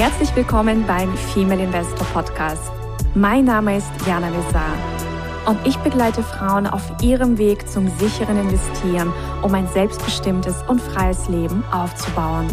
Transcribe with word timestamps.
Herzlich 0.00 0.34
willkommen 0.34 0.86
beim 0.86 1.14
Female 1.14 1.62
Investor 1.62 2.06
Podcast. 2.06 2.72
Mein 3.14 3.44
Name 3.44 3.76
ist 3.76 3.90
Jana 4.06 4.30
Lezar 4.30 4.72
und 5.44 5.58
ich 5.66 5.76
begleite 5.80 6.22
Frauen 6.22 6.66
auf 6.66 6.90
ihrem 7.02 7.36
Weg 7.36 7.68
zum 7.68 7.86
sicheren 7.98 8.38
Investieren, 8.40 9.12
um 9.42 9.52
ein 9.52 9.68
selbstbestimmtes 9.68 10.62
und 10.68 10.80
freies 10.80 11.28
Leben 11.28 11.62
aufzubauen. 11.70 12.48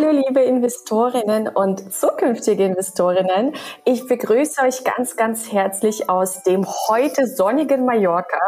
Hallo 0.00 0.12
liebe 0.12 0.42
Investorinnen 0.42 1.48
und 1.48 1.92
zukünftige 1.92 2.64
Investorinnen. 2.64 3.54
Ich 3.84 4.06
begrüße 4.06 4.62
euch 4.62 4.84
ganz, 4.84 5.16
ganz 5.16 5.50
herzlich 5.50 6.08
aus 6.08 6.44
dem 6.44 6.64
heute 6.88 7.26
sonnigen 7.26 7.84
Mallorca 7.84 8.38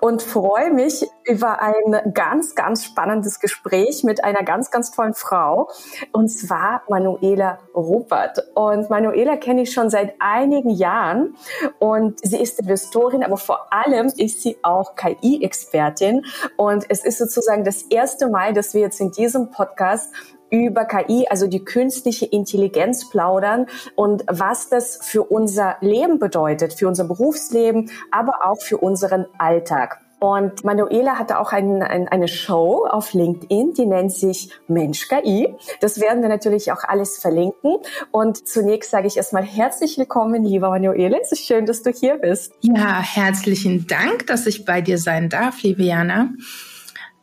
und 0.00 0.22
freue 0.22 0.72
mich 0.72 1.08
über 1.24 1.62
ein 1.62 2.12
ganz, 2.14 2.56
ganz 2.56 2.84
spannendes 2.84 3.38
Gespräch 3.38 4.02
mit 4.02 4.24
einer 4.24 4.42
ganz, 4.42 4.72
ganz 4.72 4.90
tollen 4.90 5.14
Frau 5.14 5.68
und 6.10 6.30
zwar 6.30 6.82
Manuela 6.88 7.60
Rupert. 7.76 8.42
Und 8.56 8.90
Manuela 8.90 9.36
kenne 9.36 9.62
ich 9.62 9.72
schon 9.72 9.90
seit 9.90 10.16
einigen 10.18 10.70
Jahren 10.70 11.36
und 11.78 12.18
sie 12.26 12.42
ist 12.42 12.58
Investorin, 12.58 13.22
aber 13.22 13.36
vor 13.36 13.72
allem 13.72 14.06
ist 14.16 14.42
sie 14.42 14.58
auch 14.64 14.96
KI-Expertin 14.96 16.24
und 16.56 16.86
es 16.88 17.04
ist 17.04 17.18
sozusagen 17.18 17.62
das 17.62 17.82
erste 17.82 18.28
Mal, 18.28 18.52
dass 18.52 18.74
wir 18.74 18.80
jetzt 18.80 19.00
in 19.00 19.12
diesem 19.12 19.52
Podcast 19.52 20.12
über 20.50 20.84
KI, 20.84 21.26
also 21.28 21.46
die 21.46 21.64
künstliche 21.64 22.26
Intelligenz 22.26 23.08
plaudern 23.10 23.66
und 23.94 24.24
was 24.28 24.68
das 24.68 24.98
für 25.02 25.22
unser 25.22 25.76
Leben 25.80 26.18
bedeutet, 26.18 26.74
für 26.74 26.88
unser 26.88 27.04
Berufsleben, 27.04 27.90
aber 28.10 28.46
auch 28.46 28.60
für 28.60 28.78
unseren 28.78 29.26
Alltag. 29.38 30.00
Und 30.20 30.64
Manuela 30.64 31.16
hatte 31.16 31.38
auch 31.38 31.52
ein, 31.52 31.80
ein, 31.80 32.08
eine 32.08 32.26
Show 32.26 32.86
auf 32.90 33.12
LinkedIn, 33.12 33.74
die 33.74 33.86
nennt 33.86 34.12
sich 34.12 34.50
Mensch 34.66 35.08
KI. 35.08 35.54
Das 35.80 36.00
werden 36.00 36.22
wir 36.22 36.28
natürlich 36.28 36.72
auch 36.72 36.82
alles 36.82 37.18
verlinken. 37.18 37.76
Und 38.10 38.48
zunächst 38.48 38.90
sage 38.90 39.06
ich 39.06 39.16
erstmal 39.16 39.44
herzlich 39.44 39.96
willkommen, 39.96 40.44
lieber 40.44 40.70
Manuela. 40.70 41.18
Es 41.22 41.30
ist 41.30 41.46
schön, 41.46 41.66
dass 41.66 41.82
du 41.82 41.90
hier 41.90 42.16
bist. 42.16 42.52
Ja, 42.62 43.00
herzlichen 43.00 43.86
Dank, 43.86 44.26
dass 44.26 44.46
ich 44.46 44.64
bei 44.64 44.80
dir 44.80 44.98
sein 44.98 45.28
darf, 45.28 45.62
liebe 45.62 45.84
Jana. 45.84 46.30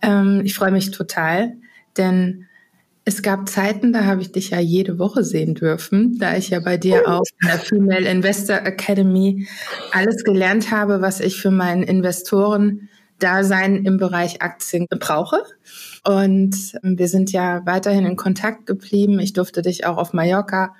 Ähm, 0.01 0.41
ich 0.45 0.55
freue 0.55 0.71
mich 0.71 0.91
total, 0.91 1.57
denn 1.97 2.47
es 3.07 3.21
gab 3.21 3.47
Zeiten, 3.47 3.93
da 3.93 4.05
habe 4.05 4.21
ich 4.21 4.31
dich 4.31 4.49
ja 4.49 4.59
jede 4.59 4.97
Woche 4.97 5.23
sehen 5.23 5.53
dürfen, 5.53 6.17
da 6.17 6.35
ich 6.35 6.49
ja 6.49 6.59
bei 6.59 6.75
dir 6.75 7.03
oh. 7.05 7.09
auch 7.09 7.23
in 7.39 7.47
der 7.47 7.59
Female 7.59 8.09
Investor 8.09 8.57
Academy 8.57 9.47
alles 9.91 10.23
gelernt 10.23 10.71
habe, 10.71 11.01
was 11.01 11.19
ich 11.19 11.39
für 11.39 11.51
mein 11.51 11.83
Investoren-Dasein 11.83 13.85
im 13.85 13.97
Bereich 13.97 14.41
Aktien 14.41 14.87
brauche. 14.89 15.43
Und 16.03 16.79
wir 16.81 17.07
sind 17.07 17.31
ja 17.31 17.61
weiterhin 17.65 18.07
in 18.07 18.15
Kontakt 18.15 18.65
geblieben. 18.65 19.19
Ich 19.19 19.33
durfte 19.33 19.61
dich 19.61 19.85
auch 19.85 19.97
auf 19.97 20.13
Mallorca 20.13 20.73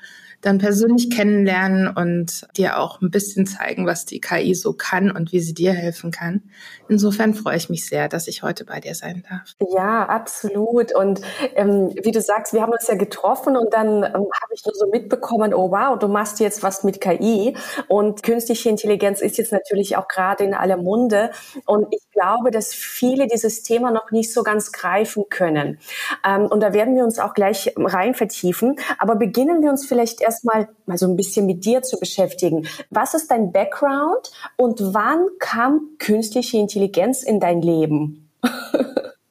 dann 0.46 0.60
persönlich 0.60 1.10
kennenlernen 1.10 1.88
und 1.88 2.48
dir 2.56 2.80
auch 2.80 3.02
ein 3.02 3.10
bisschen 3.10 3.48
zeigen, 3.48 3.88
was 3.88 4.06
die 4.06 4.22
KI 4.22 4.54
so 4.54 4.74
kann 4.74 5.10
und 5.10 5.32
wie 5.32 5.40
sie 5.40 5.54
dir 5.54 5.74
helfen 5.74 6.12
kann. 6.12 6.44
Insofern 6.88 7.34
freue 7.34 7.58
ich 7.58 7.70
mich 7.70 7.88
sehr, 7.88 8.08
dass 8.08 8.28
ich 8.28 8.44
heute 8.44 8.64
bei 8.64 8.80
dir 8.80 8.94
sein 8.94 9.24
darf. 9.28 9.56
Ja, 9.76 10.06
absolut. 10.06 10.94
Und 10.94 11.22
ähm, 11.56 11.92
wie 12.04 12.12
du 12.12 12.22
sagst, 12.22 12.54
wir 12.54 12.62
haben 12.62 12.72
uns 12.72 12.88
ja 12.88 12.96
getroffen 12.96 13.58
und 13.58 13.74
dann 13.74 14.04
ähm, 14.04 14.14
habe 14.14 14.54
ich 14.54 14.64
nur 14.66 14.76
so 14.76 14.88
mitbekommen, 14.92 15.54
oh 15.54 15.72
wow, 15.72 15.98
du 15.98 16.08
machst 16.08 16.40
jetzt 16.40 16.62
was 16.62 16.84
mit 16.84 17.02
KI 17.02 17.56
und 17.88 18.22
künstliche 18.22 18.70
Intelligenz 18.70 19.22
ist 19.22 19.38
jetzt 19.38 19.52
natürlich 19.52 19.98
auch 19.98 20.08
gerade 20.08 20.44
in 20.44 20.54
aller 20.54 20.78
Munde. 20.78 21.32
Und 21.66 21.88
ich 21.92 22.04
glaube, 22.12 22.52
dass 22.52 22.74
viele 22.74 23.28
dieses 23.28 23.64
Thema 23.64 23.90
noch 23.92 24.12
nicht 24.12 24.32
so 24.32 24.44
ganz 24.44 24.72
greifen 24.72 25.26
können. 25.30 25.80
Ähm, 26.26 26.46
und 26.46 26.62
da 26.62 26.74
werden 26.74 26.96
wir 26.96 27.04
uns 27.04 27.18
auch 27.18 27.34
gleich 27.34 27.74
rein 27.76 28.14
vertiefen. 28.14 28.76
Aber 29.00 29.16
beginnen 29.16 29.64
wir 29.64 29.70
uns 29.70 29.86
vielleicht 29.86 30.22
erst 30.22 30.35
erstmal 30.36 30.68
mal 30.86 30.98
so 30.98 31.08
ein 31.08 31.16
bisschen 31.16 31.46
mit 31.46 31.64
dir 31.66 31.82
zu 31.82 31.98
beschäftigen. 31.98 32.68
Was 32.90 33.14
ist 33.14 33.32
dein 33.32 33.52
Background 33.52 34.32
und 34.58 34.80
wann 34.94 35.26
kam 35.40 35.92
künstliche 36.00 36.58
Intelligenz 36.58 37.24
in 37.24 37.40
dein 37.40 37.62
Leben? 37.62 38.30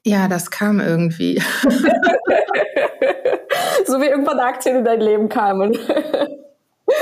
Ja, 0.06 0.28
das 0.28 0.50
kam 0.50 0.81
irgendwie. 0.81 1.37
so 3.87 3.98
wie 4.03 4.04
irgendwann 4.04 4.38
Aktien 4.38 4.76
in 4.76 4.84
dein 4.84 5.00
Leben 5.00 5.31
kamen. 5.31 5.78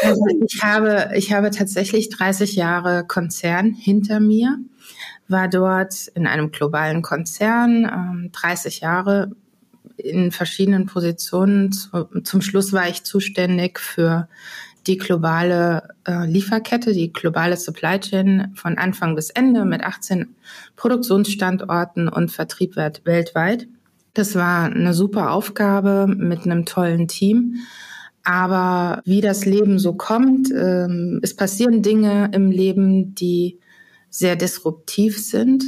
Also 0.05 0.23
ich 0.47 0.63
habe, 0.63 1.11
ich 1.17 1.33
habe 1.33 1.51
tatsächlich 1.51 2.09
30 2.09 2.55
Jahre 2.55 3.05
Konzern 3.05 3.73
hinter 3.73 4.21
mir, 4.21 4.59
war 5.27 5.49
dort 5.49 6.07
in 6.15 6.29
einem 6.29 6.53
globalen 6.53 7.03
Konzern, 7.03 8.31
30 8.33 8.81
ähm, 8.81 8.89
Jahre 8.89 9.33
in 10.05 10.33
verschiedenen 10.33 10.87
Positionen. 10.87 11.73
Zum 11.73 12.43
Schluss 12.43 12.73
war 12.73 12.89
ich 12.89 13.05
zuständig 13.05 13.79
für 13.79 14.29
die 14.87 14.97
globale 14.97 15.89
äh, 16.07 16.27
Lieferkette, 16.27 16.93
die 16.93 17.13
globale 17.13 17.57
Supply 17.57 18.01
Chain 18.01 18.53
von 18.55 18.79
Anfang 18.79 19.15
bis 19.15 19.31
Ende 19.31 19.65
mit 19.65 19.83
18 19.83 20.35
Produktionsstandorten 20.77 22.09
und 22.09 22.33
Vertrieb 22.33 22.77
weltweit. 22.77 23.69
Das 24.15 24.35
war 24.35 24.65
eine 24.65 24.93
super 24.93 25.31
Aufgabe 25.31 26.07
mit 26.07 26.45
einem 26.45 26.67
tollen 26.67 27.09
Team. 27.09 27.57
Aber 28.25 29.03
wie 29.05 29.21
das 29.21 29.45
Leben 29.47 29.79
so 29.79 29.95
kommt, 29.95 30.51
ähm, 30.53 31.21
es 31.23 31.35
passieren 31.35 31.83
Dinge 31.83 32.31
im 32.33 32.51
Leben, 32.51 33.15
die 33.15 33.59
sehr 34.11 34.37
disruptiv 34.37 35.25
sind. 35.25 35.65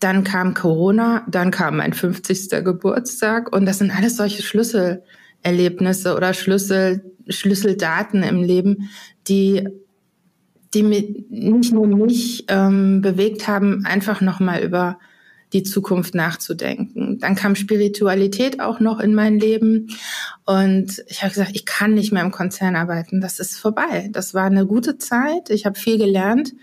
Dann 0.00 0.24
kam 0.24 0.54
Corona, 0.54 1.26
dann 1.28 1.50
kam 1.50 1.76
mein 1.76 1.92
50. 1.92 2.64
Geburtstag 2.64 3.54
und 3.54 3.66
das 3.66 3.78
sind 3.78 3.94
alles 3.94 4.16
solche 4.16 4.42
Schlüsselerlebnisse 4.42 6.16
oder 6.16 6.32
Schlüssel, 6.32 7.04
Schlüsseldaten 7.28 8.22
im 8.22 8.42
Leben, 8.42 8.88
die, 9.28 9.68
die 10.72 10.82
nicht 10.82 11.72
nur 11.72 11.86
mich 11.86 12.46
ähm, 12.48 13.02
bewegt 13.02 13.46
haben, 13.46 13.84
einfach 13.84 14.22
nochmal 14.22 14.62
über 14.62 14.98
die 15.52 15.64
Zukunft 15.64 16.14
nachzudenken. 16.14 17.18
Dann 17.18 17.34
kam 17.34 17.54
Spiritualität 17.54 18.60
auch 18.60 18.80
noch 18.80 19.00
in 19.00 19.14
mein 19.14 19.38
Leben 19.38 19.88
und 20.46 21.02
ich 21.08 21.22
habe 21.22 21.30
gesagt, 21.34 21.50
ich 21.54 21.66
kann 21.66 21.92
nicht 21.92 22.12
mehr 22.12 22.22
im 22.22 22.30
Konzern 22.30 22.76
arbeiten, 22.76 23.20
das 23.20 23.38
ist 23.38 23.58
vorbei. 23.58 24.08
Das 24.12 24.32
war 24.32 24.44
eine 24.44 24.64
gute 24.64 24.96
Zeit, 24.96 25.50
ich 25.50 25.66
habe 25.66 25.78
viel 25.78 25.98
gelernt 25.98 26.54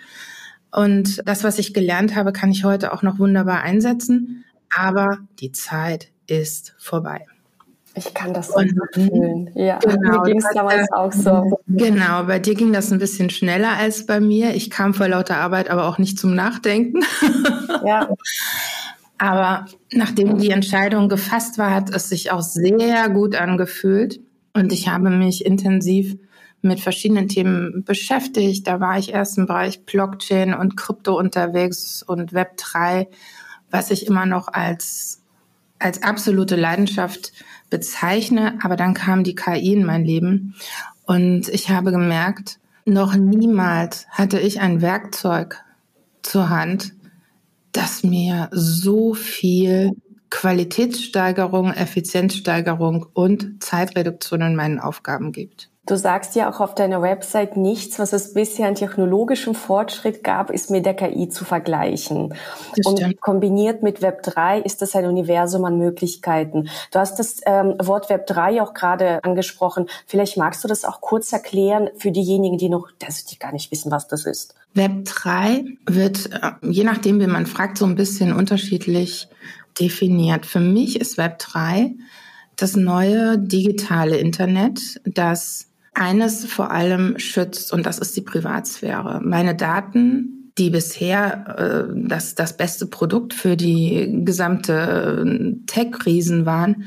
und 0.72 1.22
das, 1.25 1.44
was 1.44 1.59
ich 1.59 1.73
gelernt 1.73 2.16
habe, 2.16 2.33
kann 2.33 2.51
ich 2.51 2.63
heute 2.63 2.94
auch 2.94 3.03
noch 3.03 3.19
wunderbar 3.19 3.61
einsetzen. 3.61 4.44
Aber 4.75 5.19
die 5.39 5.51
Zeit 5.51 6.11
ist 6.28 6.75
vorbei. 6.78 7.25
Ich 7.95 8.13
kann 8.13 8.31
das 8.31 8.50
so 8.50 8.61
fühlen. 8.94 9.50
Ja, 9.55 9.79
genau, 9.79 10.19
mir 10.19 10.23
ging 10.23 10.38
es 10.38 10.53
damals 10.53 10.91
auch 10.91 11.11
so. 11.11 11.59
Genau, 11.67 12.25
bei 12.25 12.38
dir 12.38 12.53
ging 12.53 12.72
das 12.72 12.91
ein 12.91 13.00
bisschen 13.00 13.31
schneller 13.31 13.72
als 13.75 14.05
bei 14.05 14.19
mir. 14.19 14.53
Ich 14.53 14.69
kam 14.69 14.94
vor 14.94 15.07
lauter 15.07 15.38
Arbeit 15.38 15.69
aber 15.72 15.88
auch 15.88 15.97
nicht 15.97 16.19
zum 16.19 16.35
Nachdenken. 16.35 17.03
Ja. 17.84 18.07
aber 19.17 19.66
nachdem 19.91 20.38
die 20.38 20.51
Entscheidung 20.51 21.09
gefasst 21.09 21.57
war, 21.57 21.73
hat 21.73 21.89
es 21.89 22.09
sich 22.09 22.29
auch 22.29 22.41
sehr 22.41 23.09
gut 23.09 23.35
angefühlt. 23.35 24.19
Und 24.53 24.72
ich 24.72 24.89
habe 24.89 25.09
mich 25.09 25.44
intensiv 25.44 26.17
mit 26.67 26.79
verschiedenen 26.79 27.28
Themen 27.28 27.83
beschäftigt. 27.83 28.67
Da 28.67 28.79
war 28.79 28.97
ich 28.97 29.13
erst 29.13 29.38
im 29.38 29.47
Bereich 29.47 29.85
Blockchain 29.85 30.53
und 30.53 30.78
Krypto 30.78 31.17
unterwegs 31.17 32.03
und 32.03 32.33
Web 32.33 32.57
3, 32.57 33.07
was 33.72 33.91
ich 33.91 34.07
immer 34.07 34.25
noch 34.25 34.47
als, 34.47 35.23
als 35.79 36.03
absolute 36.03 36.55
Leidenschaft 36.55 37.33
bezeichne. 37.69 38.59
Aber 38.63 38.75
dann 38.75 38.94
kam 38.94 39.23
die 39.23 39.35
KI 39.35 39.73
in 39.73 39.85
mein 39.85 40.05
Leben 40.05 40.55
und 41.05 41.47
ich 41.49 41.69
habe 41.69 41.91
gemerkt, 41.91 42.59
noch 42.85 43.16
niemals 43.16 44.08
hatte 44.09 44.40
ich 44.40 44.61
ein 44.61 44.81
Werkzeug 44.81 45.64
zur 46.22 46.49
Hand, 46.49 46.93
das 47.72 48.03
mir 48.03 48.49
so 48.52 49.14
viel 49.14 49.93
Qualitätssteigerung, 50.29 51.72
Effizienzsteigerung 51.72 53.05
und 53.14 53.64
Zeitreduktion 53.64 54.41
in 54.41 54.55
meinen 54.55 54.79
Aufgaben 54.79 55.31
gibt. 55.31 55.69
Du 55.87 55.97
sagst 55.97 56.35
ja 56.35 56.51
auch 56.51 56.59
auf 56.59 56.75
deiner 56.75 57.01
Website, 57.01 57.55
nichts, 57.55 57.97
was 57.97 58.11
es 58.11 58.34
bisher 58.34 58.67
an 58.67 58.75
technologischem 58.75 59.55
Fortschritt 59.55 60.22
gab, 60.22 60.49
ist 60.49 60.69
mit 60.69 60.85
der 60.85 60.93
KI 60.93 61.29
zu 61.29 61.45
vergleichen. 61.45 62.34
Und 62.84 63.22
kombiniert 63.22 63.84
mit 63.84 64.01
Web 64.01 64.22
3 64.23 64.59
ist 64.59 64.81
das 64.81 64.95
ein 64.97 65.05
Universum 65.05 65.63
an 65.63 65.78
Möglichkeiten. 65.78 66.69
Du 66.91 66.99
hast 66.99 67.19
das 67.19 67.37
ähm, 67.45 67.75
Wort 67.81 68.09
Web 68.09 68.28
3 68.28 68.61
auch 68.61 68.73
gerade 68.73 69.23
angesprochen. 69.23 69.87
Vielleicht 70.05 70.35
magst 70.35 70.61
du 70.61 70.67
das 70.67 70.84
auch 70.84 70.99
kurz 70.99 71.31
erklären 71.31 71.90
für 71.95 72.11
diejenigen, 72.11 72.57
die 72.57 72.67
noch, 72.67 72.90
also 73.05 73.23
die 73.31 73.40
gar 73.40 73.53
nicht 73.53 73.72
wissen, 73.72 73.90
was 73.90 74.09
das 74.09 74.25
ist. 74.25 74.55
Web 74.73 75.05
3 75.05 75.63
wird, 75.85 76.29
äh, 76.33 76.51
je 76.63 76.83
nachdem, 76.83 77.22
wie 77.22 77.28
man 77.28 77.45
fragt, 77.45 77.78
so 77.78 77.85
ein 77.85 77.95
bisschen 77.95 78.33
unterschiedlich 78.33 79.29
definiert. 79.79 80.45
Für 80.45 80.59
mich 80.59 80.99
ist 80.99 81.17
Web 81.17 81.40
3 81.40 81.93
das 82.57 82.75
neue 82.75 83.37
digitale 83.37 84.17
Internet, 84.17 84.99
das 85.05 85.67
eines 85.97 86.46
vor 86.46 86.72
allem 86.72 87.17
schützt 87.17 87.73
und 87.73 87.85
das 87.85 87.99
ist 87.99 88.16
die 88.16 88.22
Privatsphäre. 88.22 89.20
Meine 89.23 89.55
Daten 89.55 90.38
die 90.58 90.70
bisher 90.70 91.88
äh, 91.90 91.94
das, 92.08 92.35
das 92.35 92.58
beste 92.58 92.88
Produkt 92.88 93.34
für 93.34 93.55
die 93.55 94.22
gesamte 94.23 95.23
äh, 95.26 95.66
Tech-Riesen 95.67 96.46
waren, 96.46 96.85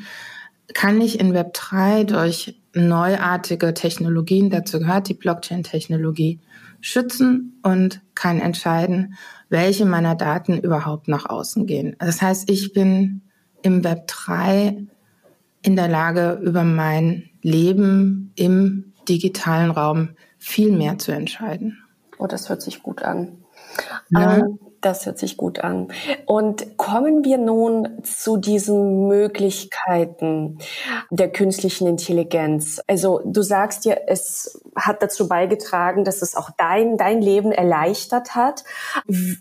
kann 0.74 1.00
ich 1.00 1.20
in 1.20 1.34
Web 1.34 1.54
3 1.54 2.04
durch 2.04 2.60
neuartige 2.74 3.74
Technologien, 3.74 4.50
dazu 4.50 4.78
gehört 4.78 5.08
die 5.08 5.14
Blockchain-Technologie, 5.14 6.40
schützen 6.80 7.58
und 7.62 8.00
kann 8.14 8.40
entscheiden, 8.40 9.14
welche 9.48 9.84
meiner 9.84 10.14
Daten 10.14 10.58
überhaupt 10.58 11.08
nach 11.08 11.28
außen 11.28 11.66
gehen. 11.66 11.96
Das 11.98 12.22
heißt, 12.22 12.48
ich 12.48 12.72
bin 12.72 13.22
im 13.62 13.84
Web 13.84 14.06
3 14.06 14.86
in 15.62 15.76
der 15.76 15.88
Lage, 15.88 16.40
über 16.42 16.64
mein 16.64 17.24
Leben 17.42 18.32
im 18.36 18.89
digitalen 19.10 19.70
Raum 19.70 20.10
viel 20.38 20.72
mehr 20.72 20.98
zu 20.98 21.12
entscheiden. 21.12 21.82
Oh, 22.18 22.26
das 22.26 22.48
hört 22.48 22.62
sich 22.62 22.82
gut 22.82 23.02
an. 23.02 23.44
Ja. 24.10 24.38
Ähm, 24.38 24.58
das 24.80 25.06
hört 25.06 25.18
sich 25.18 25.36
gut 25.36 25.58
an. 25.58 25.88
Und 26.26 26.76
kommen 26.76 27.24
wir 27.24 27.38
nun 27.38 28.02
zu 28.02 28.36
diesen 28.36 29.08
Möglichkeiten 29.08 30.58
der 31.10 31.30
künstlichen 31.30 31.86
Intelligenz. 31.86 32.80
Also 32.86 33.20
du 33.24 33.42
sagst 33.42 33.84
ja, 33.84 33.94
es 34.06 34.60
hat 34.74 35.02
dazu 35.02 35.28
beigetragen, 35.28 36.04
dass 36.04 36.22
es 36.22 36.34
auch 36.34 36.50
dein, 36.56 36.96
dein 36.96 37.20
Leben 37.20 37.52
erleichtert 37.52 38.34
hat. 38.34 38.64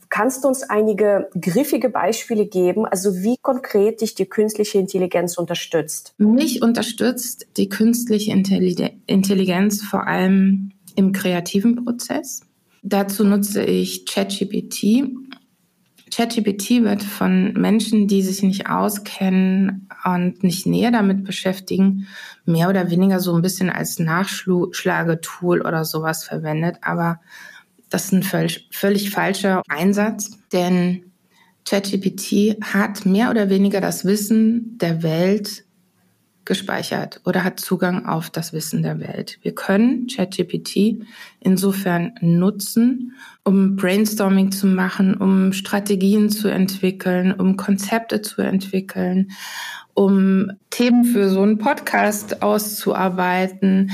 Kannst 0.09 0.43
du 0.43 0.47
uns 0.47 0.63
einige 0.63 1.29
griffige 1.39 1.89
Beispiele 1.89 2.45
geben, 2.45 2.85
also 2.85 3.15
wie 3.15 3.37
konkret 3.37 4.01
dich 4.01 4.15
die 4.15 4.25
künstliche 4.25 4.79
Intelligenz 4.79 5.37
unterstützt? 5.37 6.13
Mich 6.17 6.61
unterstützt 6.61 7.47
die 7.57 7.69
künstliche 7.69 8.31
Intelligenz 8.31 9.83
vor 9.83 10.07
allem 10.07 10.71
im 10.95 11.11
kreativen 11.11 11.83
Prozess. 11.83 12.41
Dazu 12.81 13.23
nutze 13.23 13.63
ich 13.63 14.05
ChatGPT. 14.05 15.03
ChatGPT 16.11 16.83
wird 16.83 17.03
von 17.03 17.53
Menschen, 17.53 18.07
die 18.07 18.21
sich 18.21 18.41
nicht 18.43 18.69
auskennen 18.69 19.87
und 20.03 20.43
nicht 20.43 20.65
näher 20.65 20.91
damit 20.91 21.23
beschäftigen, 21.23 22.07
mehr 22.45 22.69
oder 22.69 22.89
weniger 22.89 23.19
so 23.19 23.35
ein 23.35 23.41
bisschen 23.41 23.69
als 23.69 23.99
Nachschlagetool 23.99 25.61
oder 25.61 25.85
sowas 25.85 26.23
verwendet. 26.23 26.77
Aber 26.81 27.19
das 27.89 28.05
ist 28.05 28.13
ein 28.13 28.23
völlig, 28.23 28.67
völlig 28.71 29.09
falscher 29.09 29.61
Einsatz, 29.67 30.31
denn 30.51 31.03
ChatGPT 31.65 32.57
hat 32.61 33.05
mehr 33.05 33.29
oder 33.29 33.49
weniger 33.49 33.81
das 33.81 34.05
Wissen 34.05 34.77
der 34.79 35.03
Welt 35.03 35.65
gespeichert 36.49 37.21
oder 37.25 37.43
hat 37.43 37.59
Zugang 37.59 38.07
auf 38.07 38.31
das 38.31 38.53
Wissen 38.53 38.81
der 38.81 38.99
Welt. 38.99 39.37
Wir 39.43 39.53
können 39.53 40.07
ChatGPT 40.07 41.05
insofern 41.39 42.15
nutzen, 42.21 43.13
um 43.43 43.75
Brainstorming 43.75 44.51
zu 44.51 44.65
machen, 44.65 45.13
um 45.13 45.53
Strategien 45.53 46.31
zu 46.31 46.47
entwickeln, 46.47 47.31
um 47.31 47.55
Konzepte 47.55 48.23
zu 48.23 48.41
entwickeln, 48.41 49.29
um 49.93 50.51
Themen 50.71 51.05
für 51.05 51.29
so 51.29 51.43
einen 51.43 51.59
Podcast 51.59 52.41
auszuarbeiten. 52.41 53.91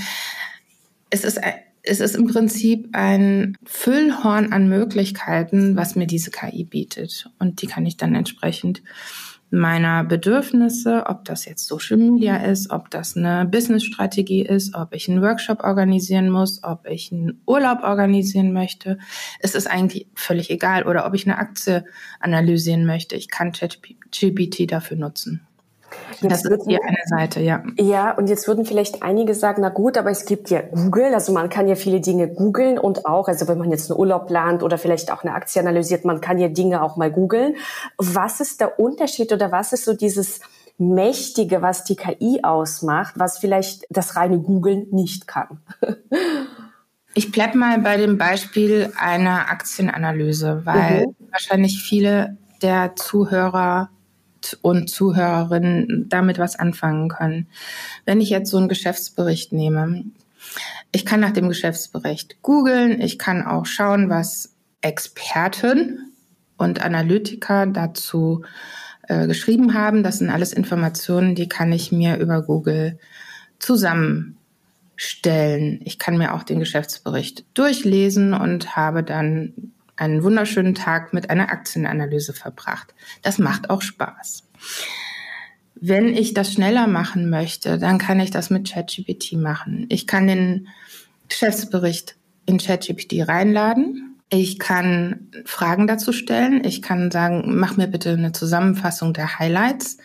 Es 1.09 1.25
ist 1.25 1.41
es 1.87 1.99
ist 1.99 2.15
im 2.15 2.25
Prinzip 2.25 2.87
ein 2.93 3.57
Füllhorn 3.65 4.53
an 4.53 4.69
Möglichkeiten, 4.69 5.75
was 5.75 5.95
mir 5.95 6.07
diese 6.07 6.31
KI 6.31 6.63
bietet. 6.63 7.29
Und 7.37 7.61
die 7.61 7.67
kann 7.67 7.85
ich 7.85 7.95
dann 7.97 8.15
entsprechend 8.15 8.81
meiner 9.49 10.03
Bedürfnisse, 10.03 11.05
ob 11.07 11.25
das 11.25 11.45
jetzt 11.45 11.67
Social 11.67 11.97
Media 11.97 12.37
ist, 12.37 12.71
ob 12.71 12.89
das 12.89 13.15
eine 13.15 13.45
Business-Strategie 13.45 14.41
ist, 14.41 14.75
ob 14.75 14.93
ich 14.93 15.09
einen 15.09 15.21
Workshop 15.21 15.63
organisieren 15.63 16.29
muss, 16.29 16.63
ob 16.63 16.87
ich 16.87 17.11
einen 17.11 17.41
Urlaub 17.45 17.83
organisieren 17.83 18.53
möchte. 18.53 18.97
Es 19.39 19.55
ist 19.55 19.67
eigentlich 19.67 20.07
völlig 20.15 20.49
egal. 20.49 20.83
Oder 20.87 21.05
ob 21.05 21.13
ich 21.13 21.25
eine 21.25 21.37
Aktie 21.37 21.85
analysieren 22.19 22.85
möchte. 22.85 23.15
Ich 23.15 23.29
kann 23.29 23.51
ChatGPT 23.51 24.71
dafür 24.71 24.97
nutzen. 24.97 25.47
Jetzt 26.21 26.45
das 26.45 26.45
ist 26.45 26.65
hier 26.67 26.79
eine 26.83 26.97
Seite, 27.05 27.41
ja. 27.41 27.63
Ja, 27.77 28.11
und 28.11 28.27
jetzt 28.27 28.47
würden 28.47 28.65
vielleicht 28.65 29.03
einige 29.03 29.33
sagen, 29.33 29.61
na 29.61 29.69
gut, 29.69 29.97
aber 29.97 30.11
es 30.11 30.25
gibt 30.25 30.49
ja 30.49 30.61
Google, 30.61 31.13
also 31.13 31.33
man 31.33 31.49
kann 31.49 31.67
ja 31.67 31.75
viele 31.75 31.99
Dinge 31.99 32.27
googeln 32.27 32.77
und 32.77 33.05
auch, 33.05 33.27
also 33.27 33.47
wenn 33.47 33.57
man 33.57 33.71
jetzt 33.71 33.91
einen 33.91 33.99
Urlaub 33.99 34.27
plant 34.27 34.63
oder 34.63 34.77
vielleicht 34.77 35.11
auch 35.11 35.23
eine 35.23 35.33
Aktie 35.33 35.61
analysiert, 35.61 36.05
man 36.05 36.21
kann 36.21 36.37
ja 36.37 36.47
Dinge 36.47 36.81
auch 36.81 36.95
mal 36.95 37.11
googeln. 37.11 37.55
Was 37.97 38.39
ist 38.39 38.61
der 38.61 38.79
Unterschied 38.79 39.31
oder 39.33 39.51
was 39.51 39.73
ist 39.73 39.85
so 39.85 39.93
dieses 39.93 40.39
Mächtige, 40.77 41.61
was 41.61 41.83
die 41.83 41.95
KI 41.95 42.41
ausmacht, 42.43 43.15
was 43.17 43.37
vielleicht 43.37 43.85
das 43.89 44.15
reine 44.15 44.39
Googeln 44.39 44.87
nicht 44.91 45.27
kann? 45.27 45.59
Ich 47.17 47.31
bleib 47.31 47.55
mal 47.55 47.79
bei 47.79 47.95
dem 47.95 48.17
Beispiel 48.17 48.91
einer 48.99 49.49
Aktienanalyse, 49.49 50.63
weil 50.65 51.05
mhm. 51.05 51.15
wahrscheinlich 51.31 51.81
viele 51.81 52.37
der 52.61 52.97
Zuhörer 52.97 53.89
und 54.61 54.89
Zuhörerinnen 54.89 56.07
damit 56.09 56.39
was 56.39 56.57
anfangen 56.57 57.09
können. 57.09 57.47
Wenn 58.05 58.21
ich 58.21 58.29
jetzt 58.29 58.49
so 58.49 58.57
einen 58.57 58.69
Geschäftsbericht 58.69 59.53
nehme, 59.53 60.05
ich 60.91 61.05
kann 61.05 61.19
nach 61.19 61.31
dem 61.31 61.49
Geschäftsbericht 61.49 62.41
googeln, 62.41 63.01
ich 63.01 63.19
kann 63.19 63.45
auch 63.45 63.65
schauen, 63.65 64.09
was 64.09 64.53
Experten 64.81 66.11
und 66.57 66.81
Analytiker 66.81 67.65
dazu 67.65 68.43
äh, 69.07 69.27
geschrieben 69.27 69.73
haben. 69.73 70.03
Das 70.03 70.19
sind 70.19 70.29
alles 70.29 70.53
Informationen, 70.53 71.35
die 71.35 71.49
kann 71.49 71.71
ich 71.71 71.91
mir 71.91 72.17
über 72.17 72.41
Google 72.41 72.97
zusammenstellen. 73.59 75.81
Ich 75.83 75.99
kann 75.99 76.17
mir 76.17 76.33
auch 76.33 76.43
den 76.43 76.59
Geschäftsbericht 76.59 77.45
durchlesen 77.53 78.33
und 78.33 78.75
habe 78.75 79.03
dann 79.03 79.73
einen 79.97 80.23
wunderschönen 80.23 80.75
Tag 80.75 81.13
mit 81.13 81.29
einer 81.29 81.51
Aktienanalyse 81.51 82.33
verbracht. 82.33 82.93
Das 83.21 83.37
macht 83.37 83.69
auch 83.69 83.81
Spaß. 83.81 84.43
Wenn 85.75 86.15
ich 86.15 86.33
das 86.33 86.53
schneller 86.53 86.87
machen 86.87 87.29
möchte, 87.29 87.77
dann 87.77 87.97
kann 87.97 88.19
ich 88.19 88.31
das 88.31 88.49
mit 88.49 88.69
ChatGPT 88.69 89.33
machen. 89.33 89.85
Ich 89.89 90.07
kann 90.07 90.27
den 90.27 90.67
Geschäftsbericht 91.29 92.15
in 92.45 92.57
ChatGPT 92.57 93.27
reinladen. 93.27 94.17
Ich 94.29 94.57
kann 94.57 95.31
Fragen 95.45 95.87
dazu 95.87 96.11
stellen. 96.11 96.63
Ich 96.63 96.81
kann 96.81 97.11
sagen, 97.11 97.55
mach 97.55 97.77
mir 97.77 97.87
bitte 97.87 98.11
eine 98.11 98.31
Zusammenfassung 98.31 99.13
der 99.13 99.37
Highlights. 99.37 99.97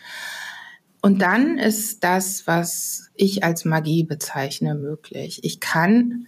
Und 1.02 1.22
dann 1.22 1.58
ist 1.58 2.04
das, 2.04 2.46
was 2.46 3.10
ich 3.14 3.44
als 3.44 3.64
Magie 3.64 4.04
bezeichne, 4.04 4.74
möglich. 4.74 5.40
Ich 5.42 5.60
kann 5.60 6.26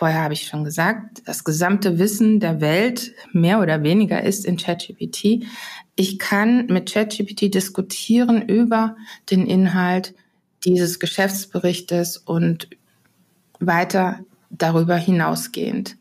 Vorher 0.00 0.22
habe 0.22 0.32
ich 0.32 0.46
schon 0.46 0.64
gesagt, 0.64 1.20
das 1.26 1.44
gesamte 1.44 1.98
Wissen 1.98 2.40
der 2.40 2.62
Welt 2.62 3.12
mehr 3.34 3.60
oder 3.60 3.82
weniger 3.82 4.24
ist 4.24 4.46
in 4.46 4.56
ChatGPT. 4.56 5.44
Ich 5.94 6.18
kann 6.18 6.64
mit 6.68 6.90
ChatGPT 6.90 7.52
diskutieren 7.52 8.40
über 8.40 8.96
den 9.30 9.44
Inhalt 9.44 10.14
dieses 10.64 11.00
Geschäftsberichtes 11.00 12.16
und 12.16 12.70
weiter 13.58 14.20
darüber 14.48 14.96
hinausgehend. 14.96 15.98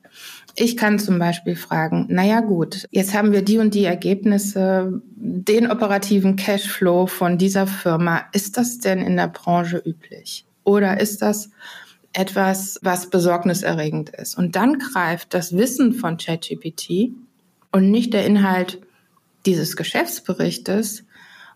Ich 0.55 0.77
kann 0.77 0.97
zum 0.97 1.19
Beispiel 1.19 1.57
fragen, 1.57 2.05
naja 2.07 2.39
gut, 2.39 2.87
jetzt 2.91 3.13
haben 3.13 3.33
wir 3.33 3.41
die 3.41 3.57
und 3.57 3.73
die 3.73 3.83
Ergebnisse, 3.83 5.01
den 5.17 5.69
operativen 5.69 6.37
Cashflow 6.37 7.05
von 7.05 7.37
dieser 7.37 7.67
Firma. 7.67 8.21
Ist 8.31 8.55
das 8.55 8.77
denn 8.77 8.99
in 8.99 9.17
der 9.17 9.27
Branche 9.27 9.83
üblich? 9.85 10.45
Oder 10.63 11.01
ist 11.01 11.21
das 11.21 11.49
etwas, 12.13 12.79
was 12.81 13.09
besorgniserregend 13.09 14.09
ist. 14.09 14.37
Und 14.37 14.55
dann 14.55 14.79
greift 14.79 15.33
das 15.33 15.55
Wissen 15.55 15.93
von 15.93 16.17
ChatGPT 16.17 17.11
und 17.71 17.91
nicht 17.91 18.13
der 18.13 18.25
Inhalt 18.25 18.81
dieses 19.45 19.75
Geschäftsberichtes 19.75 21.05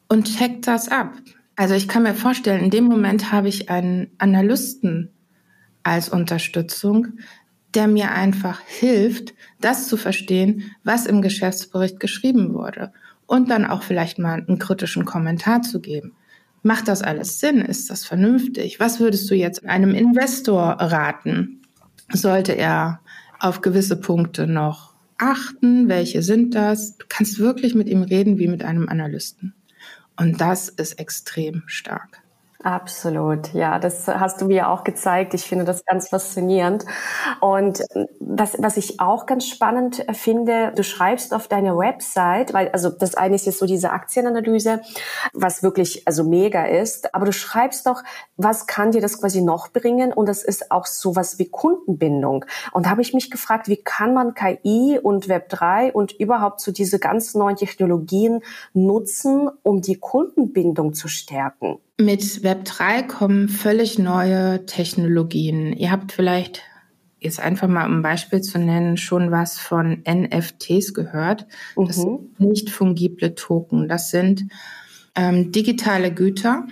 und 0.08 0.38
checkt 0.38 0.68
das 0.68 0.90
ab. 0.90 1.14
Also 1.56 1.76
ich 1.76 1.88
kann 1.88 2.04
mir 2.04 2.14
vorstellen, 2.14 2.64
in 2.64 2.70
dem 2.70 2.86
Moment 2.86 3.32
habe 3.32 3.48
ich 3.48 3.70
einen 3.70 4.12
Analysten 4.18 5.10
als 5.84 6.10
Unterstützung, 6.10 7.20
der 7.74 7.88
mir 7.88 8.12
einfach 8.12 8.62
hilft, 8.62 9.34
das 9.60 9.88
zu 9.88 9.98
verstehen, 9.98 10.76
was 10.84 11.06
im 11.06 11.22
Geschäftsbericht 11.22 12.00
geschrieben 12.00 12.54
wurde 12.54 12.92
und 13.26 13.50
dann 13.50 13.66
auch 13.66 13.84
vielleicht 13.84 14.20
mal 14.20 14.44
einen 14.48 14.60
kritischen 14.60 15.06
Kommentar 15.06 15.62
zu 15.62 15.80
geben. 15.80 16.14
Macht 16.64 16.88
das 16.88 17.02
alles 17.02 17.42
Sinn? 17.42 17.62
Ist 17.62 17.90
das 17.90 18.06
vernünftig? 18.06 18.80
Was 18.80 19.02
würdest 19.02 19.30
du 19.30 19.36
jetzt 19.36 19.66
einem 19.66 19.94
Investor 19.94 20.64
raten? 20.80 21.62
Sollte 22.12 22.54
er 22.54 23.02
auf 23.40 23.60
gewisse 23.60 23.98
Punkte 23.98 24.48
noch 24.48 24.94
achten? 25.18 25.90
Welche 25.90 26.24
sind 26.24 26.56
das? 26.56 26.98
Du 26.98 27.06
kannst 27.10 27.38
wirklich 27.38 27.76
mit 27.76 27.90
ihm 27.90 28.02
reden 28.02 28.40
wie 28.40 28.48
mit 28.48 28.64
einem 28.64 28.88
Analysten. 28.88 29.54
Und 30.16 30.40
das 30.40 30.70
ist 30.70 31.00
extrem 31.00 31.64
stark. 31.68 32.23
Absolut, 32.64 33.54
ja, 33.54 33.78
das 33.78 34.08
hast 34.08 34.40
du 34.40 34.46
mir 34.46 34.70
auch 34.70 34.86
gezeigt. 34.86 35.34
Ich 35.34 35.44
finde 35.44 35.66
das 35.66 35.84
ganz 35.86 36.08
faszinierend. 36.08 36.86
Und 37.42 37.84
was, 38.22 38.56
was 38.58 38.78
ich 38.78 39.02
auch 39.02 39.26
ganz 39.26 39.50
spannend 39.50 40.06
finde, 40.14 40.72
du 40.74 40.82
schreibst 40.82 41.34
auf 41.34 41.50
deiner 41.50 41.78
Website, 41.78 42.54
weil 42.54 42.70
also 42.70 42.90
das 42.90 43.16
eine 43.16 43.36
ist 43.36 43.46
jetzt 43.46 43.60
so 43.60 43.66
diese 43.66 43.92
Aktienanalyse, 43.92 44.80
was 45.34 45.62
wirklich 45.62 46.08
also 46.08 46.24
mega 46.24 46.64
ist, 46.64 47.14
aber 47.14 47.26
du 47.26 47.34
schreibst 47.34 47.86
doch, 47.86 48.02
was 48.38 48.66
kann 48.66 48.92
dir 48.92 49.02
das 49.02 49.20
quasi 49.20 49.42
noch 49.42 49.68
bringen? 49.68 50.14
Und 50.14 50.30
das 50.30 50.42
ist 50.42 50.72
auch 50.72 50.86
sowas 50.86 51.38
wie 51.40 51.50
Kundenbindung. 51.50 52.46
Und 52.72 52.86
da 52.86 52.92
habe 52.92 53.02
ich 53.02 53.14
mich 53.14 53.30
gefragt, 53.30 53.68
wie 53.68 53.84
kann 53.84 54.14
man 54.14 54.36
KI 54.36 54.98
und 55.04 55.28
Web3 55.28 55.92
und 55.92 56.14
überhaupt 56.14 56.62
so 56.62 56.72
diese 56.72 56.98
ganz 56.98 57.36
neuen 57.36 57.58
Technologien 57.58 58.42
nutzen, 58.74 59.50
um 59.64 59.82
die 59.82 59.98
Kundenbindung 59.98 60.94
zu 60.94 61.10
stärken? 61.10 61.80
Mit 62.00 62.44
Web 62.44 62.66
3 62.66 63.04
kommen 63.04 63.50
völlig 63.50 64.00
neue 64.00 64.66
Technologien. 64.66 65.74
Ihr 65.74 65.92
habt 65.92 66.12
vielleicht 66.12 66.62
jetzt 67.20 67.40
einfach 67.40 67.68
mal 67.68 67.86
um 67.86 67.98
ein 67.98 68.02
Beispiel 68.02 68.42
zu 68.42 68.58
nennen, 68.58 68.98
schon 68.98 69.30
was 69.30 69.60
von 69.60 70.04
NFTs 70.08 70.96
gehört. 70.96 71.46
Das 71.76 71.98
mhm. 71.98 72.02
sind 72.02 72.40
nicht 72.40 72.70
fungible 72.72 73.36
Token. 73.36 73.88
Das 73.88 74.10
sind 74.10 74.46
ähm, 75.14 75.52
digitale 75.52 76.12
Güter, 76.12 76.66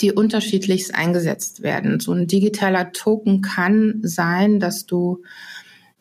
die 0.00 0.12
unterschiedlichst 0.12 0.94
eingesetzt 0.94 1.62
werden. 1.62 1.98
So 1.98 2.12
ein 2.12 2.28
digitaler 2.28 2.92
Token 2.92 3.42
kann 3.42 4.00
sein, 4.02 4.60
dass 4.60 4.86
du 4.86 5.22